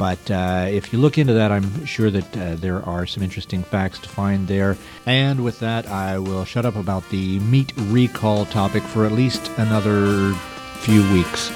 But 0.00 0.30
uh, 0.30 0.64
if 0.70 0.94
you 0.94 0.98
look 0.98 1.18
into 1.18 1.34
that, 1.34 1.52
I'm 1.52 1.84
sure 1.84 2.10
that 2.10 2.34
uh, 2.34 2.54
there 2.54 2.82
are 2.86 3.04
some 3.04 3.22
interesting 3.22 3.62
facts 3.62 3.98
to 3.98 4.08
find 4.08 4.48
there. 4.48 4.78
And 5.04 5.44
with 5.44 5.60
that, 5.60 5.86
I 5.88 6.18
will 6.18 6.46
shut 6.46 6.64
up 6.64 6.74
about 6.74 7.06
the 7.10 7.38
meat 7.40 7.74
recall 7.76 8.46
topic 8.46 8.82
for 8.82 9.04
at 9.04 9.12
least 9.12 9.50
another 9.58 10.32
few 10.80 11.02
weeks. 11.12 11.50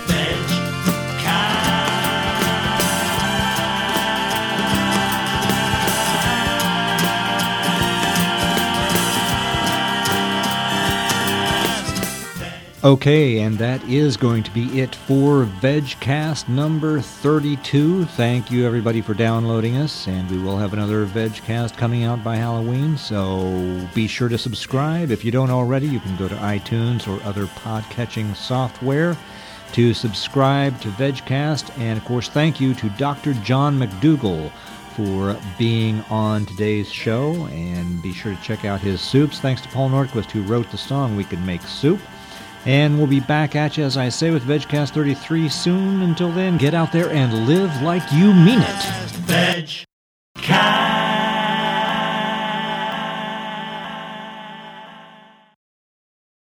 Okay, 12.84 13.38
and 13.38 13.56
that 13.56 13.82
is 13.84 14.18
going 14.18 14.42
to 14.42 14.50
be 14.50 14.78
it 14.78 14.94
for 14.94 15.46
VegCast 15.62 16.50
number 16.50 17.00
32. 17.00 18.04
Thank 18.04 18.50
you, 18.50 18.66
everybody, 18.66 19.00
for 19.00 19.14
downloading 19.14 19.78
us, 19.78 20.06
and 20.06 20.30
we 20.30 20.36
will 20.36 20.58
have 20.58 20.74
another 20.74 21.06
VegCast 21.06 21.78
coming 21.78 22.04
out 22.04 22.22
by 22.22 22.36
Halloween, 22.36 22.98
so 22.98 23.88
be 23.94 24.06
sure 24.06 24.28
to 24.28 24.36
subscribe. 24.36 25.10
If 25.10 25.24
you 25.24 25.30
don't 25.30 25.48
already, 25.48 25.86
you 25.86 25.98
can 25.98 26.14
go 26.16 26.28
to 26.28 26.34
iTunes 26.34 27.08
or 27.08 27.26
other 27.26 27.46
podcatching 27.46 28.36
software 28.36 29.16
to 29.72 29.94
subscribe 29.94 30.78
to 30.82 30.88
VegCast, 30.88 31.78
and 31.78 31.96
of 31.96 32.04
course, 32.04 32.28
thank 32.28 32.60
you 32.60 32.74
to 32.74 32.90
Dr. 32.90 33.32
John 33.32 33.78
McDougall 33.78 34.52
for 34.94 35.40
being 35.56 36.02
on 36.10 36.44
today's 36.44 36.92
show, 36.92 37.46
and 37.46 38.02
be 38.02 38.12
sure 38.12 38.34
to 38.34 38.42
check 38.42 38.66
out 38.66 38.82
his 38.82 39.00
soups. 39.00 39.40
Thanks 39.40 39.62
to 39.62 39.68
Paul 39.70 39.88
Nordquist, 39.88 40.30
who 40.30 40.42
wrote 40.42 40.70
the 40.70 40.76
song 40.76 41.16
We 41.16 41.24
Can 41.24 41.44
Make 41.46 41.62
Soup. 41.62 41.98
And 42.66 42.96
we'll 42.96 43.06
be 43.06 43.20
back 43.20 43.54
at 43.54 43.76
you, 43.76 43.84
as 43.84 43.96
I 43.96 44.08
say, 44.08 44.30
with 44.30 44.44
VegCast 44.44 44.90
33 44.90 45.48
soon. 45.48 46.02
Until 46.02 46.32
then, 46.32 46.56
get 46.56 46.74
out 46.74 46.92
there 46.92 47.10
and 47.10 47.46
live 47.46 47.82
like 47.82 48.02
you 48.12 48.32
mean 48.32 48.60
it. 48.60 49.10
Veg. 49.26 49.68
Cast. 50.38 51.03